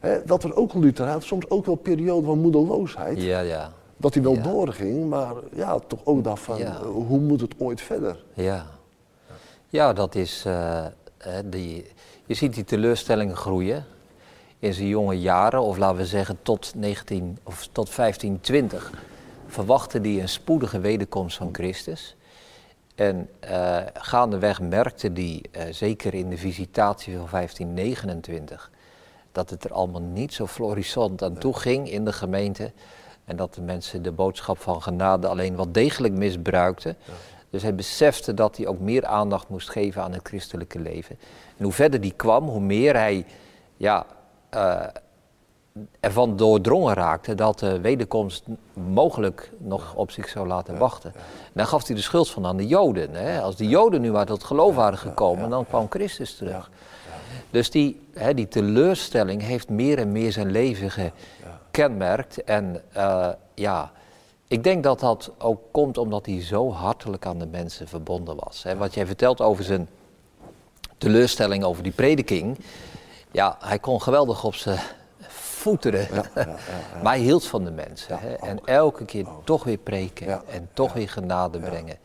hè, 0.00 0.24
dat 0.24 0.42
was 0.42 0.52
ook 0.52 0.74
Luther. 0.74 1.04
Hij 1.04 1.12
had 1.14 1.22
soms 1.22 1.50
ook 1.50 1.66
wel 1.66 1.74
een 1.74 1.82
periode 1.82 2.26
van 2.26 2.38
moedeloosheid. 2.38 3.22
ja, 3.22 3.40
ja. 3.40 3.72
Dat 3.96 4.14
hij 4.14 4.22
wel 4.22 4.34
Ja. 4.34 4.42
doorging, 4.42 5.08
maar 5.08 5.32
ja, 5.54 5.78
toch 5.78 6.00
ook 6.04 6.24
dacht 6.24 6.42
van 6.42 6.58
Ja. 6.58 6.64
eh, 6.80 6.80
hoe 6.86 7.18
moet 7.20 7.40
het 7.40 7.54
ooit 7.58 7.80
verder? 7.80 8.24
Ja, 8.34 8.66
ja 9.68 9.92
dat 9.92 10.14
is. 10.14 10.42
eh, 10.46 10.84
die, 11.44 11.86
je 12.26 12.34
ziet 12.34 12.54
die 12.54 12.64
teleurstellingen 12.64 13.36
groeien. 13.36 13.84
in 14.58 14.74
zijn 14.74 14.88
jonge 14.88 15.20
jaren, 15.20 15.60
of 15.60 15.76
laten 15.78 15.96
we 15.96 16.06
zeggen 16.06 16.38
tot, 16.42 16.72
19, 16.76 17.38
of 17.42 17.68
tot 17.72 17.94
1520, 17.94 18.90
verwachtte 19.46 19.98
hij 20.00 20.20
een 20.20 20.28
spoedige 20.28 20.80
wederkomst 20.80 21.36
van 21.36 21.48
Christus. 21.52 22.16
En 22.94 23.28
uh, 23.50 23.78
gaandeweg 23.94 24.60
merkte 24.60 25.10
hij, 25.14 25.44
uh, 25.56 25.62
zeker 25.70 26.14
in 26.14 26.30
de 26.30 26.36
visitatie 26.36 27.16
van 27.16 27.28
1529, 27.30 28.70
dat 29.32 29.50
het 29.50 29.64
er 29.64 29.72
allemaal 29.72 30.00
niet 30.00 30.32
zo 30.32 30.46
florissant 30.46 31.22
aan 31.22 31.38
toe 31.38 31.56
ging 31.56 31.90
in 31.90 32.04
de 32.04 32.12
gemeente. 32.12 32.72
En 33.24 33.36
dat 33.36 33.54
de 33.54 33.60
mensen 33.60 34.02
de 34.02 34.12
boodschap 34.12 34.58
van 34.58 34.82
genade 34.82 35.26
alleen 35.26 35.56
wel 35.56 35.72
degelijk 35.72 36.14
misbruikten. 36.14 36.96
Dus 37.50 37.62
hij 37.62 37.74
besefte 37.74 38.34
dat 38.34 38.56
hij 38.56 38.66
ook 38.66 38.78
meer 38.80 39.06
aandacht 39.06 39.48
moest 39.48 39.70
geven 39.70 40.02
aan 40.02 40.12
het 40.12 40.26
christelijke 40.26 40.78
leven. 40.78 41.18
En 41.56 41.64
hoe 41.64 41.72
verder 41.72 42.00
die 42.00 42.14
kwam, 42.16 42.48
hoe 42.48 42.60
meer 42.60 42.94
hij 42.96 43.26
ja, 43.76 44.06
uh, 44.54 44.86
ervan 46.00 46.36
doordrongen 46.36 46.94
raakte 46.94 47.34
dat 47.34 47.58
de 47.58 47.80
wederkomst 47.80 48.44
mogelijk 48.74 49.52
nog 49.58 49.94
op 49.94 50.10
zich 50.10 50.28
zou 50.28 50.46
laten 50.46 50.78
wachten. 50.78 51.12
En 51.14 51.52
dan 51.52 51.66
gaf 51.66 51.86
hij 51.86 51.96
de 51.96 52.02
schuld 52.02 52.30
van 52.30 52.46
aan 52.46 52.56
de 52.56 52.66
Joden. 52.66 53.14
Hè? 53.14 53.40
Als 53.40 53.56
de 53.56 53.68
Joden 53.68 54.00
nu 54.00 54.10
maar 54.10 54.26
tot 54.26 54.44
geloof 54.44 54.74
waren 54.74 54.98
gekomen, 54.98 55.50
dan 55.50 55.66
kwam 55.66 55.86
Christus 55.90 56.36
terug. 56.36 56.70
Dus 57.50 57.70
die, 57.70 58.00
hè, 58.12 58.34
die 58.34 58.48
teleurstelling 58.48 59.42
heeft 59.42 59.68
meer 59.68 59.98
en 59.98 60.12
meer 60.12 60.32
zijn 60.32 60.50
leven 60.50 60.90
gekenmerkt. 60.90 62.44
En 62.44 62.82
uh, 62.96 63.28
ja, 63.54 63.92
ik 64.48 64.64
denk 64.64 64.82
dat 64.82 65.00
dat 65.00 65.30
ook 65.38 65.60
komt 65.70 65.98
omdat 65.98 66.26
hij 66.26 66.42
zo 66.42 66.72
hartelijk 66.72 67.26
aan 67.26 67.38
de 67.38 67.46
mensen 67.46 67.88
verbonden 67.88 68.36
was. 68.44 68.62
Hè? 68.62 68.76
Wat 68.76 68.94
jij 68.94 69.06
vertelt 69.06 69.40
over 69.40 69.64
zijn 69.64 69.88
teleurstelling 70.98 71.64
over 71.64 71.82
die 71.82 71.92
prediking. 71.92 72.58
Ja, 73.30 73.56
hij 73.60 73.78
kon 73.78 74.02
geweldig 74.02 74.44
op 74.44 74.54
zijn 74.54 74.78
voeteren. 75.60 76.06
Ja, 76.14 76.24
ja, 76.34 76.56
maar 77.02 77.12
hij 77.12 77.22
hield 77.22 77.46
van 77.46 77.64
de 77.64 77.70
mensen. 77.70 78.18
Hè? 78.18 78.34
En 78.34 78.60
elke 78.64 79.04
keer 79.04 79.26
toch 79.44 79.64
weer 79.64 79.78
preken 79.78 80.48
en 80.48 80.68
toch 80.72 80.92
weer 80.92 81.08
genade 81.08 81.58
brengen. 81.58 81.96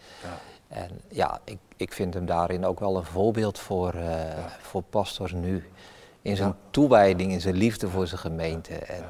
En 0.67 0.89
ja, 1.09 1.39
ik, 1.43 1.57
ik 1.75 1.93
vind 1.93 2.13
hem 2.13 2.25
daarin 2.25 2.65
ook 2.65 2.79
wel 2.79 2.97
een 2.97 3.05
voorbeeld 3.05 3.59
voor, 3.59 3.95
uh, 3.95 4.03
voor 4.61 4.81
pastors 4.81 5.31
nu. 5.31 5.69
In 6.21 6.35
zijn 6.35 6.55
toewijding, 6.69 7.31
in 7.31 7.41
zijn 7.41 7.55
liefde 7.55 7.89
voor 7.89 8.07
zijn 8.07 8.19
gemeente. 8.19 8.73
En 8.73 9.03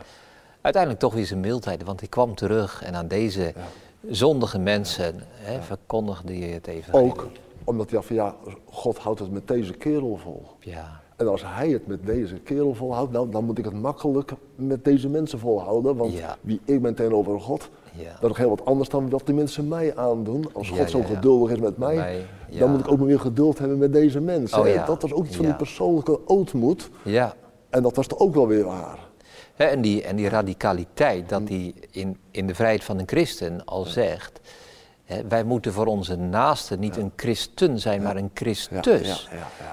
uiteindelijk 0.62 1.04
toch 1.04 1.14
weer 1.14 1.26
zijn 1.26 1.40
mildheid. 1.40 1.84
Want 1.84 2.00
hij 2.00 2.10
kwam 2.10 2.36
terug 2.36 2.84
en 2.84 2.96
aan 2.96 3.08
deze 3.08 3.54
zondige 4.10 4.60
mensen 4.60 5.24
hè, 5.34 5.62
verkondigde 5.62 6.40
je 6.40 6.54
het 6.54 6.68
even. 6.68 6.94
Ook 6.94 7.28
omdat 7.66 7.86
hij 7.86 7.96
dacht 7.96 8.08
van 8.08 8.16
ja, 8.16 8.36
God 8.66 8.98
houdt 8.98 9.20
het 9.20 9.32
met 9.32 9.48
deze 9.48 9.74
kerel 9.74 10.18
vol. 10.18 10.46
Ja. 10.60 11.02
En 11.16 11.28
als 11.28 11.44
hij 11.46 11.70
het 11.70 11.88
met 11.88 12.06
deze 12.06 12.36
kerel 12.36 12.74
volhoudt, 12.74 13.12
nou, 13.12 13.30
dan 13.30 13.44
moet 13.44 13.58
ik 13.58 13.66
het 13.66 13.74
makkelijk 13.74 14.32
met 14.56 14.84
deze 14.84 15.10
mensen 15.10 15.40
volhouden. 15.40 15.96
Want 15.96 16.14
wie 16.42 16.62
ik 16.66 16.82
ben 16.82 16.96
tegenover 16.96 17.42
God, 17.42 17.70
dat 18.20 18.32
is 18.32 18.38
heel 18.38 18.50
wat 18.50 18.66
anders 18.66 18.90
dan 18.90 19.10
wat 19.10 19.26
de 19.26 19.34
mensen 19.34 19.68
mij 19.68 19.96
aandoen. 19.96 20.46
Als 20.54 20.70
God 20.70 20.90
zo 20.90 21.02
geduldig 21.02 21.52
is 21.52 21.60
met 21.60 21.78
mij, 21.78 22.26
dan 22.60 22.72
moet 22.72 22.80
ik 22.80 22.92
ook 22.92 22.98
maar 22.98 23.08
weer 23.08 23.20
geduld 23.20 23.60
hebben 23.60 23.78
met 23.78 23.94
deze 23.94 24.20
mensen. 24.20 24.60
Oh, 24.60 24.86
dat 24.86 25.02
was 25.02 25.14
ook 25.14 25.26
iets 25.26 25.36
van 25.36 25.46
die 25.46 25.56
persoonlijke 25.56 26.28
ootmoed. 26.28 26.90
Ja. 27.04 27.36
En 27.70 27.84
dat 27.84 27.96
was 27.96 28.08
toch 28.08 28.20
ook 28.20 28.34
wel 28.34 28.48
weer 28.48 28.66
waar. 28.66 29.00
en, 29.56 29.82
die, 29.82 30.04
en 30.04 30.16
die 30.16 30.30
radicaliteit, 30.30 31.30
dat 31.30 31.42
hij 31.48 31.74
in, 31.92 32.18
in 32.32 32.48
de 32.48 32.56
vrijheid 32.56 32.84
van 32.84 33.00
een 33.00 33.08
christen 33.08 33.66
al 33.66 33.84
zegt 33.84 34.40
wij 35.28 35.44
moeten 35.44 35.74
voor 35.74 35.86
onze 35.86 36.16
naasten 36.16 36.80
niet 36.80 36.98
een 36.98 37.12
christen 37.16 37.80
zijn, 37.80 38.02
maar 38.02 38.16
een 38.16 38.32
Christus. 38.34 39.30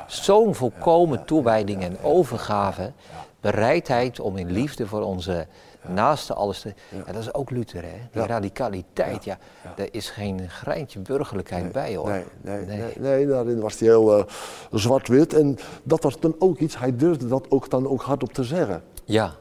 Zo'n 0.06 0.54
volkomen 0.54 1.24
toewijding 1.24 1.82
en 1.82 2.02
overgave, 2.02 2.92
bereidheid 3.40 4.20
om 4.20 4.36
in 4.36 4.50
liefde 4.50 4.86
voor 4.86 5.02
onze 5.02 5.46
naasten 5.88 6.36
alles 6.36 6.60
te... 6.60 6.74
Ja, 7.06 7.12
dat 7.12 7.22
is 7.22 7.34
ook 7.34 7.50
Luther, 7.50 7.82
hè? 7.82 7.98
Die 8.12 8.26
radicaliteit, 8.26 9.24
ja. 9.24 9.38
Er 9.76 9.88
is 9.90 10.10
geen 10.10 10.50
greintje 10.50 10.98
burgerlijkheid 10.98 11.72
bij, 11.72 11.96
hoor. 11.96 12.08
Nee, 12.08 12.24
nee, 12.40 12.64
nee. 12.66 12.92
nee, 12.98 13.26
daarin 13.26 13.60
was 13.60 13.78
hij 13.78 13.88
heel 13.88 14.18
uh, 14.18 14.24
zwart-wit. 14.70 15.34
En 15.34 15.58
dat 15.82 16.02
was 16.02 16.20
dan 16.20 16.34
ook 16.38 16.58
iets, 16.58 16.78
hij 16.78 16.96
durfde 16.96 17.28
dat 17.28 17.50
ook 17.50 17.70
dan 17.70 17.88
ook 17.88 18.02
hardop 18.02 18.32
te 18.32 18.44
zeggen. 18.44 18.82
Ja. 19.04 19.34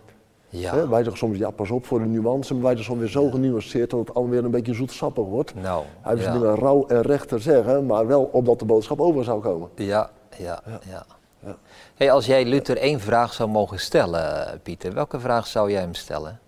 Ja. 0.51 0.87
Wij 0.87 1.03
zeggen 1.03 1.17
soms, 1.17 1.37
ja 1.37 1.49
pas 1.49 1.69
op 1.71 1.85
voor 1.85 1.99
de 1.99 2.05
nuance, 2.05 2.53
maar 2.53 2.63
wij 2.63 2.73
zijn 2.73 2.85
soms 2.85 2.99
weer 2.99 3.09
zo 3.09 3.29
genuanceerd 3.29 3.89
dat 3.89 3.99
het 3.99 4.13
allemaal 4.13 4.33
weer 4.33 4.43
een 4.45 4.51
beetje 4.51 4.73
zoetsappig 4.73 5.25
wordt. 5.25 5.55
Nou, 5.55 5.85
Hij 6.01 6.13
heeft 6.13 6.25
ja. 6.25 6.33
dingen 6.33 6.55
rauw 6.55 6.87
en 6.87 7.01
recht 7.01 7.27
te 7.27 7.39
zeggen, 7.39 7.85
maar 7.85 8.07
wel 8.07 8.23
opdat 8.23 8.59
de 8.59 8.65
boodschap 8.65 8.99
over 8.99 9.23
zou 9.23 9.41
komen. 9.41 9.69
Ja, 9.75 10.09
ja, 10.37 10.61
ja. 10.89 11.05
ja. 11.43 11.55
Hey, 11.95 12.11
als 12.11 12.25
jij 12.25 12.45
Luther 12.45 12.77
één 12.77 12.99
vraag 12.99 13.33
zou 13.33 13.49
mogen 13.49 13.79
stellen, 13.79 14.59
Pieter, 14.63 14.93
welke 14.93 15.19
vraag 15.19 15.47
zou 15.47 15.71
jij 15.71 15.81
hem 15.81 15.93
stellen? 15.93 16.39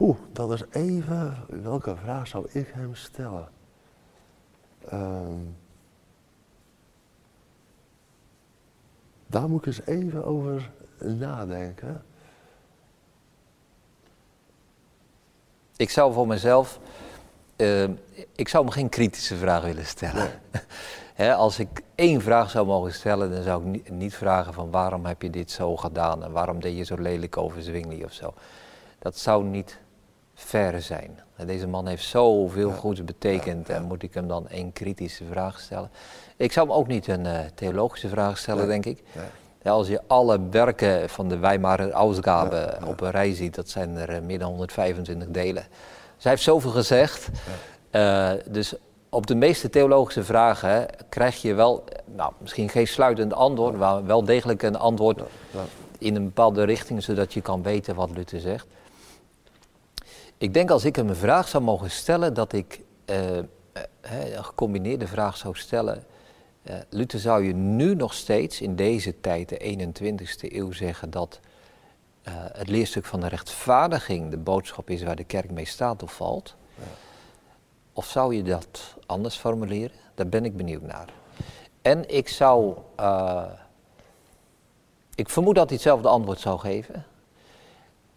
Oeh, 0.00 0.16
dat 0.32 0.52
is 0.52 0.64
even, 0.70 1.36
welke 1.48 1.96
vraag 1.96 2.26
zou 2.26 2.46
ik 2.52 2.70
hem 2.74 2.94
stellen? 2.94 3.48
Um, 4.92 5.56
Daar 9.30 9.48
moet 9.48 9.60
ik 9.60 9.66
eens 9.66 9.86
even 9.86 10.24
over 10.24 10.70
nadenken. 10.98 12.04
Ik 15.76 15.90
zou 15.90 16.12
voor 16.12 16.26
mezelf, 16.26 16.80
uh, 17.56 17.88
ik 18.34 18.48
zou 18.48 18.64
me 18.64 18.70
geen 18.70 18.88
kritische 18.88 19.36
vraag 19.36 19.62
willen 19.62 19.86
stellen. 19.86 20.30
als 21.36 21.58
ik 21.58 21.82
één 21.94 22.20
vraag 22.20 22.50
zou 22.50 22.66
mogen 22.66 22.92
stellen, 22.92 23.30
dan 23.30 23.42
zou 23.42 23.74
ik 23.74 23.90
niet, 23.90 24.14
vragen 24.14 24.52
van 24.52 24.70
waarom 24.70 25.06
heb 25.06 25.22
je 25.22 25.30
dit 25.30 25.50
zo 25.50 25.76
gedaan 25.76 26.24
en 26.24 26.32
waarom 26.32 26.60
deed 26.60 26.76
je 26.76 26.84
zo 26.84 26.96
lelijk 26.96 27.36
over 27.36 27.62
Zwingli 27.62 28.04
of 28.04 28.12
zo. 28.12 28.34
Dat 28.98 29.18
zou 29.18 29.44
niet 29.44 29.78
ver 30.34 30.82
zijn. 30.82 31.20
Deze 31.46 31.66
man 31.66 31.86
heeft 31.86 32.04
zoveel 32.04 32.68
ja. 32.68 32.74
goeds 32.74 33.04
betekend 33.04 33.68
en 33.68 33.82
moet 33.82 34.02
ik 34.02 34.14
hem 34.14 34.28
dan 34.28 34.48
één 34.48 34.72
kritische 34.72 35.24
vraag 35.30 35.60
stellen. 35.60 35.90
Ik 36.36 36.52
zou 36.52 36.68
hem 36.68 36.76
ook 36.76 36.86
niet 36.86 37.08
een 37.08 37.24
uh, 37.24 37.38
theologische 37.54 38.08
vraag 38.08 38.38
stellen, 38.38 38.66
denk 38.66 38.86
ik. 38.86 39.02
Ja, 39.62 39.70
als 39.70 39.88
je 39.88 40.00
alle 40.06 40.40
werken 40.50 41.08
van 41.08 41.28
de 41.28 41.38
Weimarer 41.38 41.90
Ausgabe 41.90 42.78
op 42.86 43.00
een 43.00 43.10
rij 43.10 43.34
ziet, 43.34 43.54
dat 43.54 43.68
zijn 43.68 43.96
er 43.96 44.10
uh, 44.10 44.20
meer 44.20 44.38
dan 44.38 44.48
125 44.48 45.28
delen. 45.28 45.64
Dus 46.14 46.22
hij 46.22 46.32
heeft 46.32 46.42
zoveel 46.42 46.70
gezegd. 46.70 47.28
Uh, 47.90 48.30
dus 48.48 48.74
op 49.08 49.26
de 49.26 49.34
meeste 49.34 49.70
theologische 49.70 50.24
vragen 50.24 50.86
krijg 51.08 51.42
je 51.42 51.54
wel, 51.54 51.84
nou, 52.04 52.32
misschien 52.38 52.68
geen 52.68 52.86
sluitend 52.86 53.34
antwoord, 53.34 53.76
maar 53.76 54.06
wel 54.06 54.24
degelijk 54.24 54.62
een 54.62 54.78
antwoord 54.78 55.20
in 55.98 56.16
een 56.16 56.24
bepaalde 56.24 56.64
richting, 56.64 57.02
zodat 57.02 57.32
je 57.32 57.40
kan 57.40 57.62
weten 57.62 57.94
wat 57.94 58.10
Luther 58.14 58.40
zegt. 58.40 58.66
Ik 60.40 60.54
denk 60.54 60.70
als 60.70 60.84
ik 60.84 60.96
hem 60.96 61.08
een 61.08 61.16
vraag 61.16 61.48
zou 61.48 61.64
mogen 61.64 61.90
stellen, 61.90 62.34
dat 62.34 62.52
ik 62.52 62.80
een 63.04 63.48
gecombineerde 64.44 65.06
vraag 65.06 65.36
zou 65.36 65.56
stellen. 65.56 66.04
Uh, 66.62 66.74
Luther 66.88 67.18
zou 67.18 67.44
je 67.44 67.52
nu 67.52 67.94
nog 67.94 68.14
steeds 68.14 68.60
in 68.60 68.76
deze 68.76 69.20
tijd, 69.20 69.48
de 69.48 69.76
21ste 69.78 70.52
eeuw, 70.52 70.72
zeggen 70.72 71.10
dat 71.10 71.40
het 72.52 72.68
leerstuk 72.68 73.04
van 73.04 73.20
de 73.20 73.28
rechtvaardiging 73.28 74.30
de 74.30 74.36
boodschap 74.36 74.90
is 74.90 75.02
waar 75.02 75.16
de 75.16 75.24
kerk 75.24 75.50
mee 75.50 75.64
staat 75.64 76.02
of 76.02 76.12
valt? 76.12 76.54
Ja. 76.74 76.82
Of 77.92 78.06
zou 78.06 78.34
je 78.34 78.42
dat 78.42 78.96
anders 79.06 79.36
formuleren? 79.36 79.96
Daar 80.14 80.28
ben 80.28 80.44
ik 80.44 80.56
benieuwd 80.56 80.82
naar. 80.82 81.08
En 81.82 82.14
ik 82.14 82.28
zou, 82.28 82.76
ik 85.14 85.28
vermoed 85.28 85.54
dat 85.54 85.68
hij 85.68 85.74
hetzelfde 85.74 86.08
antwoord 86.08 86.40
zou 86.40 86.58
geven. 86.58 87.04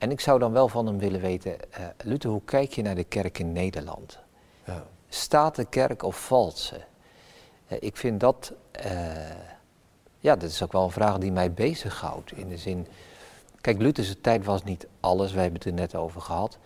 En 0.03 0.11
ik 0.11 0.19
zou 0.19 0.39
dan 0.39 0.51
wel 0.51 0.67
van 0.67 0.85
hem 0.85 0.97
willen 0.97 1.21
weten, 1.21 1.55
Luther, 2.03 2.29
hoe 2.29 2.41
kijk 2.45 2.73
je 2.73 2.81
naar 2.81 2.95
de 2.95 3.03
kerk 3.03 3.39
in 3.39 3.51
Nederland? 3.51 4.19
Ja. 4.65 4.83
Staat 5.09 5.55
de 5.55 5.65
kerk 5.65 6.03
of 6.03 6.25
valt 6.25 6.57
ze? 6.57 6.75
ik 7.79 7.97
vind 7.97 8.19
dat, 8.19 8.53
uh, 8.85 8.91
ja, 10.19 10.35
dat 10.35 10.49
is 10.49 10.63
ook 10.63 10.71
wel 10.71 10.83
een 10.83 10.91
vraag 10.91 11.17
die 11.17 11.31
mij 11.31 11.51
bezighoudt. 11.51 12.31
In 12.31 12.49
de 12.49 12.57
zin, 12.57 12.87
kijk, 13.61 13.81
Lutherse 13.81 14.21
tijd 14.21 14.45
was 14.45 14.63
niet 14.63 14.87
alles, 14.99 15.31
wij 15.33 15.41
hebben 15.41 15.59
het 15.59 15.69
er 15.69 15.75
net 15.75 15.95
over 15.95 16.21
gehad. 16.21 16.57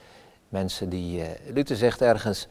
Mensen 0.50 0.90
die, 0.90 1.24
Luther 1.54 1.76
zegt 1.76 2.02
ergens, 2.02 2.48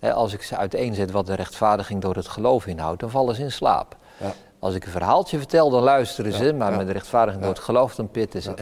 als 0.00 0.32
ik 0.32 0.42
ze 0.42 0.56
uiteenzet 0.56 1.10
wat 1.10 1.26
de 1.26 1.34
rechtvaardiging 1.34 2.00
door 2.00 2.14
het 2.14 2.28
geloof 2.28 2.66
inhoudt, 2.66 3.00
dan 3.00 3.10
vallen 3.10 3.34
ze 3.34 3.42
in 3.42 3.52
slaap. 3.52 3.96
Ja. 4.20 4.34
Als 4.58 4.74
ik 4.74 4.84
een 4.84 4.90
verhaaltje 4.90 5.38
vertel, 5.38 5.70
dan 5.70 5.82
luisteren 5.82 6.32
ze, 6.32 6.52
maar 6.52 6.76
met 6.76 6.90
rechtvaardiging 6.90 7.44
door 7.44 7.54
het 7.54 7.62
geloof, 7.62 7.94
dan 7.94 8.10
pitten 8.10 8.42
ze. 8.42 8.54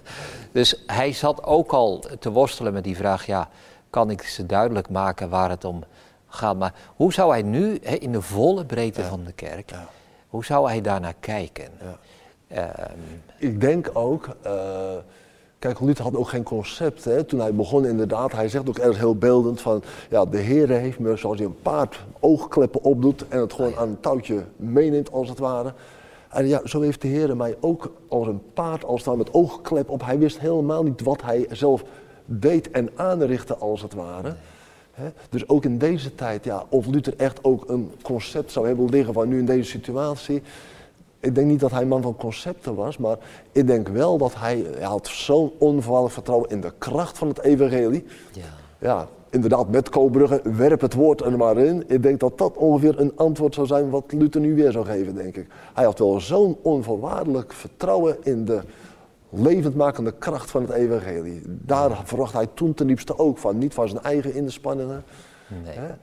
dus 0.52 0.82
hij 0.86 1.12
zat 1.12 1.44
ook 1.44 1.72
al 1.72 2.04
te 2.18 2.30
worstelen 2.30 2.72
met 2.72 2.84
die 2.84 2.96
vraag, 2.96 3.26
ja, 3.26 3.48
kan 3.90 4.10
ik 4.10 4.22
ze 4.22 4.46
duidelijk 4.46 4.88
maken 4.88 5.28
waar 5.28 5.50
het 5.50 5.64
om 5.64 5.84
gaat. 6.28 6.56
Maar 6.56 6.74
hoe 6.96 7.12
zou 7.12 7.30
hij 7.30 7.42
nu, 7.42 7.74
in 7.74 8.12
de 8.12 8.22
volle 8.22 8.64
breedte 8.64 9.04
van 9.04 9.24
de 9.24 9.32
kerk, 9.32 9.70
hoe 10.28 10.44
zou 10.44 10.68
hij 10.68 10.80
daarnaar 10.80 11.14
kijken? 11.20 11.68
Um, 12.52 13.22
ik 13.38 13.60
denk 13.60 13.90
ook, 13.92 14.36
uh, 14.46 14.52
kijk, 15.64 15.80
Luther 15.80 16.04
had 16.04 16.16
ook 16.16 16.28
geen 16.28 16.42
concept. 16.42 17.04
Hè. 17.04 17.24
Toen 17.24 17.40
hij 17.40 17.54
begon 17.54 17.86
inderdaad, 17.86 18.32
hij 18.32 18.48
zegt 18.48 18.68
ook 18.68 18.78
ergens 18.78 18.98
heel 18.98 19.16
beeldend 19.16 19.60
van, 19.60 19.82
ja, 20.10 20.24
de 20.24 20.38
Heer 20.38 20.68
heeft 20.68 20.98
me 20.98 21.16
zoals 21.16 21.38
hij 21.38 21.46
een 21.46 21.62
paard 21.62 22.04
oogkleppen 22.20 22.82
opdoet 22.82 23.28
en 23.28 23.40
het 23.40 23.52
gewoon 23.52 23.76
aan 23.76 23.88
een 23.88 24.00
touwtje 24.00 24.44
meeneemt 24.56 25.12
als 25.12 25.28
het 25.28 25.38
ware. 25.38 25.72
En 26.28 26.46
ja, 26.46 26.60
zo 26.64 26.80
heeft 26.80 27.02
de 27.02 27.08
Heer 27.08 27.36
mij 27.36 27.56
ook 27.60 27.92
als 28.08 28.26
een 28.26 28.42
paard 28.54 28.84
als 28.84 29.02
dan 29.02 29.18
met 29.18 29.34
oogklep 29.34 29.90
op. 29.90 30.04
Hij 30.04 30.18
wist 30.18 30.38
helemaal 30.38 30.82
niet 30.82 31.00
wat 31.00 31.22
hij 31.22 31.46
zelf 31.50 31.84
deed 32.24 32.70
en 32.70 32.90
aanrichtte 32.94 33.56
als 33.56 33.82
het 33.82 33.94
ware. 33.94 34.34
Dus 35.30 35.48
ook 35.48 35.64
in 35.64 35.78
deze 35.78 36.14
tijd, 36.14 36.44
ja, 36.44 36.64
of 36.68 36.86
Luther 36.86 37.14
echt 37.16 37.44
ook 37.44 37.68
een 37.68 37.92
concept 38.02 38.52
zou 38.52 38.66
hebben 38.66 38.88
liggen 38.88 39.14
van 39.14 39.28
nu 39.28 39.38
in 39.38 39.46
deze 39.46 39.70
situatie. 39.70 40.42
Ik 41.24 41.34
denk 41.34 41.46
niet 41.46 41.60
dat 41.60 41.70
hij 41.70 41.82
een 41.82 41.88
man 41.88 42.02
van 42.02 42.16
concepten 42.16 42.74
was, 42.74 42.96
maar 42.96 43.16
ik 43.52 43.66
denk 43.66 43.88
wel 43.88 44.18
dat 44.18 44.34
hij, 44.34 44.64
hij 44.76 44.86
had 44.86 45.06
zo'n 45.06 45.52
onvoorwaardelijk 45.58 46.14
vertrouwen 46.14 46.50
in 46.50 46.60
de 46.60 46.72
kracht 46.78 47.18
van 47.18 47.28
het 47.28 47.40
evangelie. 47.40 48.04
Ja. 48.32 48.42
ja, 48.78 49.08
inderdaad, 49.30 49.68
met 49.68 49.88
Koolbrugge, 49.88 50.40
werp 50.42 50.80
het 50.80 50.94
woord 50.94 51.20
er 51.20 51.36
maar 51.36 51.58
in. 51.58 51.84
Ik 51.86 52.02
denk 52.02 52.20
dat 52.20 52.38
dat 52.38 52.56
ongeveer 52.56 53.00
een 53.00 53.12
antwoord 53.16 53.54
zou 53.54 53.66
zijn 53.66 53.90
wat 53.90 54.12
Luther 54.12 54.40
nu 54.40 54.54
weer 54.54 54.72
zou 54.72 54.84
geven, 54.84 55.14
denk 55.14 55.36
ik. 55.36 55.46
Hij 55.74 55.84
had 55.84 55.98
wel 55.98 56.20
zo'n 56.20 56.56
onvoorwaardelijk 56.62 57.52
vertrouwen 57.52 58.16
in 58.22 58.44
de 58.44 58.60
levendmakende 59.28 60.12
kracht 60.18 60.50
van 60.50 60.62
het 60.62 60.70
evangelie. 60.70 61.42
Daar 61.46 62.00
verwacht 62.04 62.32
hij 62.32 62.46
toen 62.54 62.74
ten 62.74 62.86
diepste 62.86 63.18
ook 63.18 63.38
van, 63.38 63.58
niet 63.58 63.74
van 63.74 63.88
zijn 63.88 64.02
eigen 64.02 64.34
inspanningen. 64.34 65.04
Nee. 65.64 65.74
Hè? 65.74 65.94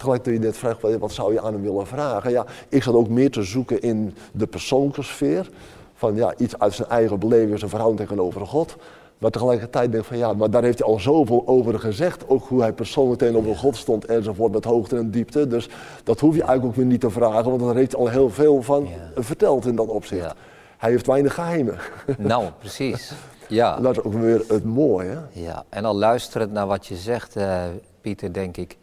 Tegelijk 0.00 0.24
dat 0.24 0.34
je 0.34 0.40
net 0.40 0.56
vraagt, 0.56 0.98
wat 0.98 1.12
zou 1.12 1.32
je 1.32 1.40
aan 1.40 1.52
hem 1.52 1.62
willen 1.62 1.86
vragen? 1.86 2.30
Ja, 2.30 2.46
ik 2.68 2.82
zat 2.82 2.94
ook 2.94 3.08
meer 3.08 3.30
te 3.30 3.42
zoeken 3.42 3.80
in 3.80 4.14
de 4.32 4.46
persoonlijke 4.46 5.02
sfeer. 5.02 5.50
Van 5.94 6.14
ja, 6.14 6.34
iets 6.36 6.58
uit 6.58 6.72
zijn 6.72 6.88
eigen 6.88 7.18
beleving, 7.18 7.58
zijn 7.58 7.70
verhouding 7.70 8.08
tegenover 8.08 8.46
God. 8.46 8.76
Maar 9.18 9.30
tegelijkertijd 9.30 9.90
denk 9.90 10.02
ik 10.02 10.08
van 10.08 10.18
ja, 10.18 10.32
maar 10.32 10.50
daar 10.50 10.62
heeft 10.62 10.78
hij 10.78 10.88
al 10.88 10.98
zoveel 10.98 11.42
over 11.46 11.78
gezegd. 11.78 12.28
Ook 12.28 12.44
hoe 12.44 12.60
hij 12.60 12.72
persoonlijk 12.72 13.18
tegenover 13.18 13.56
God 13.56 13.76
stond 13.76 14.04
enzovoort 14.04 14.52
met 14.52 14.64
hoogte 14.64 14.96
en 14.96 15.10
diepte. 15.10 15.46
Dus 15.46 15.68
dat 16.04 16.20
hoef 16.20 16.34
je 16.34 16.42
eigenlijk 16.42 16.70
ook 16.70 16.76
weer 16.76 16.90
niet 16.90 17.00
te 17.00 17.10
vragen, 17.10 17.50
want 17.50 17.60
daar 17.60 17.74
heeft 17.74 17.92
hij 17.92 18.00
al 18.00 18.08
heel 18.08 18.30
veel 18.30 18.62
van 18.62 18.88
verteld 19.14 19.66
in 19.66 19.76
dat 19.76 19.88
opzicht. 19.88 20.34
Hij 20.78 20.90
heeft 20.90 21.06
weinig 21.06 21.34
geheimen. 21.34 21.78
Nou, 22.18 22.44
precies. 22.58 23.12
Ja. 23.48 23.76
Dat 23.76 23.96
is 23.96 24.02
ook 24.02 24.14
weer 24.14 24.44
het 24.48 24.64
mooie. 24.64 25.18
Ja, 25.32 25.64
en 25.68 25.84
al 25.84 25.94
luisterend 25.94 26.52
naar 26.52 26.66
wat 26.66 26.86
je 26.86 26.96
zegt, 26.96 27.36
uh, 27.36 27.62
Pieter, 28.00 28.32
denk 28.32 28.56
ik. 28.56 28.78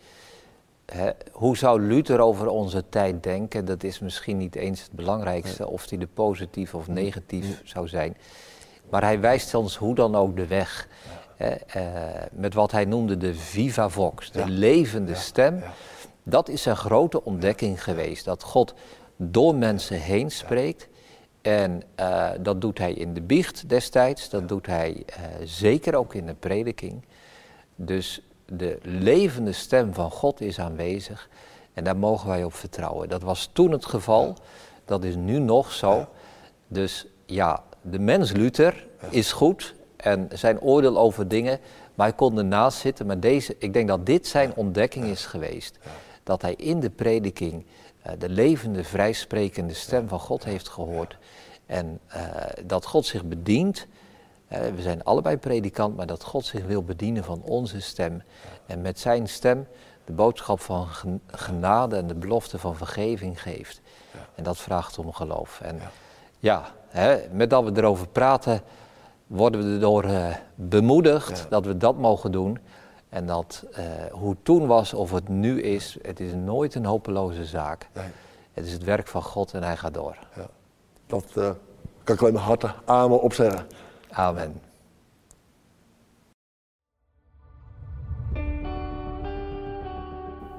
Hè, 0.93 1.09
hoe 1.31 1.57
zou 1.57 1.81
Luther 1.81 2.19
over 2.19 2.47
onze 2.47 2.83
tijd 2.89 3.23
denken? 3.23 3.65
Dat 3.65 3.83
is 3.83 3.99
misschien 3.99 4.37
niet 4.37 4.55
eens 4.55 4.81
het 4.81 4.91
belangrijkste, 4.91 5.67
of 5.67 5.89
hij 5.89 5.97
de 5.97 6.07
positief 6.07 6.73
of 6.73 6.87
negatief 6.87 7.61
zou 7.63 7.87
zijn. 7.87 8.17
Maar 8.89 9.01
hij 9.01 9.19
wijst 9.19 9.53
ons 9.53 9.77
hoe 9.77 9.95
dan 9.95 10.15
ook 10.15 10.35
de 10.35 10.47
weg. 10.47 10.87
Hè, 11.35 11.55
uh, 11.77 12.23
met 12.31 12.53
wat 12.53 12.71
hij 12.71 12.85
noemde 12.85 13.17
de 13.17 13.35
viva 13.35 13.89
vox, 13.89 14.31
de 14.31 14.47
levende 14.47 15.15
stem. 15.15 15.63
Dat 16.23 16.49
is 16.49 16.65
een 16.65 16.75
grote 16.75 17.23
ontdekking 17.23 17.83
geweest. 17.83 18.25
Dat 18.25 18.43
God 18.43 18.73
door 19.15 19.55
mensen 19.55 19.99
heen 19.99 20.31
spreekt. 20.31 20.87
En 21.41 21.81
uh, 21.99 22.29
dat 22.39 22.61
doet 22.61 22.77
hij 22.77 22.93
in 22.93 23.13
de 23.13 23.21
biecht 23.21 23.69
destijds, 23.69 24.29
dat 24.29 24.47
doet 24.47 24.65
hij 24.65 25.05
uh, 25.09 25.25
zeker 25.43 25.95
ook 25.95 26.13
in 26.13 26.25
de 26.25 26.33
prediking. 26.33 27.05
Dus 27.75 28.26
de 28.51 28.77
levende 28.81 29.51
stem 29.51 29.93
van 29.93 30.11
God 30.11 30.41
is 30.41 30.59
aanwezig 30.59 31.29
en 31.73 31.83
daar 31.83 31.97
mogen 31.97 32.27
wij 32.27 32.43
op 32.43 32.53
vertrouwen. 32.53 33.09
Dat 33.09 33.21
was 33.21 33.49
toen 33.53 33.71
het 33.71 33.85
geval, 33.85 34.35
dat 34.85 35.03
is 35.03 35.15
nu 35.15 35.39
nog 35.39 35.71
zo. 35.71 36.07
Dus 36.67 37.07
ja, 37.25 37.63
de 37.81 37.99
mens 37.99 38.31
Luther 38.31 38.87
is 39.09 39.31
goed 39.31 39.75
en 39.95 40.29
zijn 40.33 40.61
oordeel 40.61 40.97
over 40.97 41.27
dingen, 41.27 41.59
maar 41.95 42.07
hij 42.07 42.15
kon 42.15 42.37
ernaast 42.37 42.77
zitten. 42.77 43.05
Maar 43.05 43.19
deze, 43.19 43.55
ik 43.59 43.73
denk 43.73 43.87
dat 43.87 44.05
dit 44.05 44.27
zijn 44.27 44.55
ontdekking 44.55 45.05
is 45.05 45.25
geweest. 45.25 45.77
Dat 46.23 46.41
hij 46.41 46.53
in 46.53 46.79
de 46.79 46.89
prediking 46.89 47.65
uh, 48.05 48.11
de 48.17 48.29
levende, 48.29 48.83
vrijsprekende 48.83 49.73
stem 49.73 50.07
van 50.07 50.19
God 50.19 50.43
heeft 50.43 50.69
gehoord. 50.69 51.17
En 51.65 51.99
uh, 52.15 52.23
dat 52.65 52.85
God 52.85 53.05
zich 53.05 53.23
bedient, 53.23 53.87
we 54.47 54.81
zijn 54.81 55.03
allebei 55.03 55.37
predikant, 55.37 55.95
maar 55.95 56.05
dat 56.05 56.23
God 56.23 56.45
zich 56.45 56.65
wil 56.65 56.83
bedienen 56.83 57.23
van 57.23 57.41
onze 57.41 57.81
stem. 57.81 58.23
En 58.65 58.81
met 58.81 58.99
zijn 58.99 59.27
stem 59.27 59.67
de 60.05 60.13
boodschap 60.13 60.59
van 60.59 60.87
genade 61.27 61.95
en 61.95 62.07
de 62.07 62.15
belofte 62.15 62.59
van 62.59 62.75
vergeving 62.75 63.41
geeft. 63.41 63.81
Ja. 64.13 64.19
En 64.35 64.43
dat 64.43 64.57
vraagt 64.57 64.97
om 64.97 65.13
geloof. 65.13 65.61
En 65.61 65.75
ja, 65.75 65.91
ja 66.39 66.71
hè, 66.87 67.27
met 67.31 67.49
dat 67.49 67.63
we 67.63 67.71
erover 67.75 68.07
praten, 68.07 68.61
worden 69.27 69.63
we 69.63 69.73
erdoor 69.73 70.05
uh, 70.05 70.35
bemoedigd 70.55 71.45
dat 71.49 71.65
we 71.65 71.77
dat 71.77 71.97
mogen 71.97 72.31
doen. 72.31 72.59
En 73.09 73.25
dat 73.25 73.65
hoe 74.11 74.29
het 74.29 74.45
toen 74.45 74.67
was 74.67 74.93
of 74.93 75.11
het 75.11 75.27
nu 75.27 75.61
is, 75.61 75.97
het 76.01 76.19
is 76.19 76.33
nooit 76.33 76.75
een 76.75 76.85
hopeloze 76.85 77.45
zaak. 77.45 77.87
Nee. 77.93 78.05
Het 78.53 78.65
is 78.65 78.71
het 78.71 78.83
werk 78.83 79.07
van 79.07 79.23
God 79.23 79.53
en 79.53 79.63
hij 79.63 79.77
gaat 79.77 79.93
door. 79.93 80.17
Ja. 80.35 80.47
Dat 81.05 81.25
uh, 81.37 81.49
kan 82.03 82.15
ik 82.15 82.21
alleen 82.21 82.33
maar 82.33 82.43
harte 82.43 82.73
amen 82.85 83.21
op 83.21 83.33
zeggen. 83.33 83.67
Amen. 84.11 84.61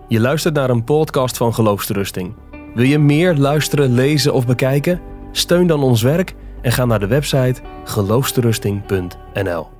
Je 0.09 0.21
luistert 0.21 0.55
naar 0.55 0.71
een 0.71 0.85
podcast 0.85 1.37
van 1.37 1.55
Geloofsterusting. 1.55 2.35
Wil 2.75 2.85
je 2.85 2.99
meer 2.99 3.37
luisteren, 3.37 3.95
lezen 3.95 4.33
of 4.33 4.47
bekijken? 4.47 5.01
Steun 5.33 5.67
dan 5.67 5.83
ons 5.83 6.03
werk 6.03 6.35
en 6.63 6.73
ga 6.73 6.85
naar 6.85 7.01
de 7.01 7.07
website 7.07 7.61
geloofsterusting.nl. 7.85 9.78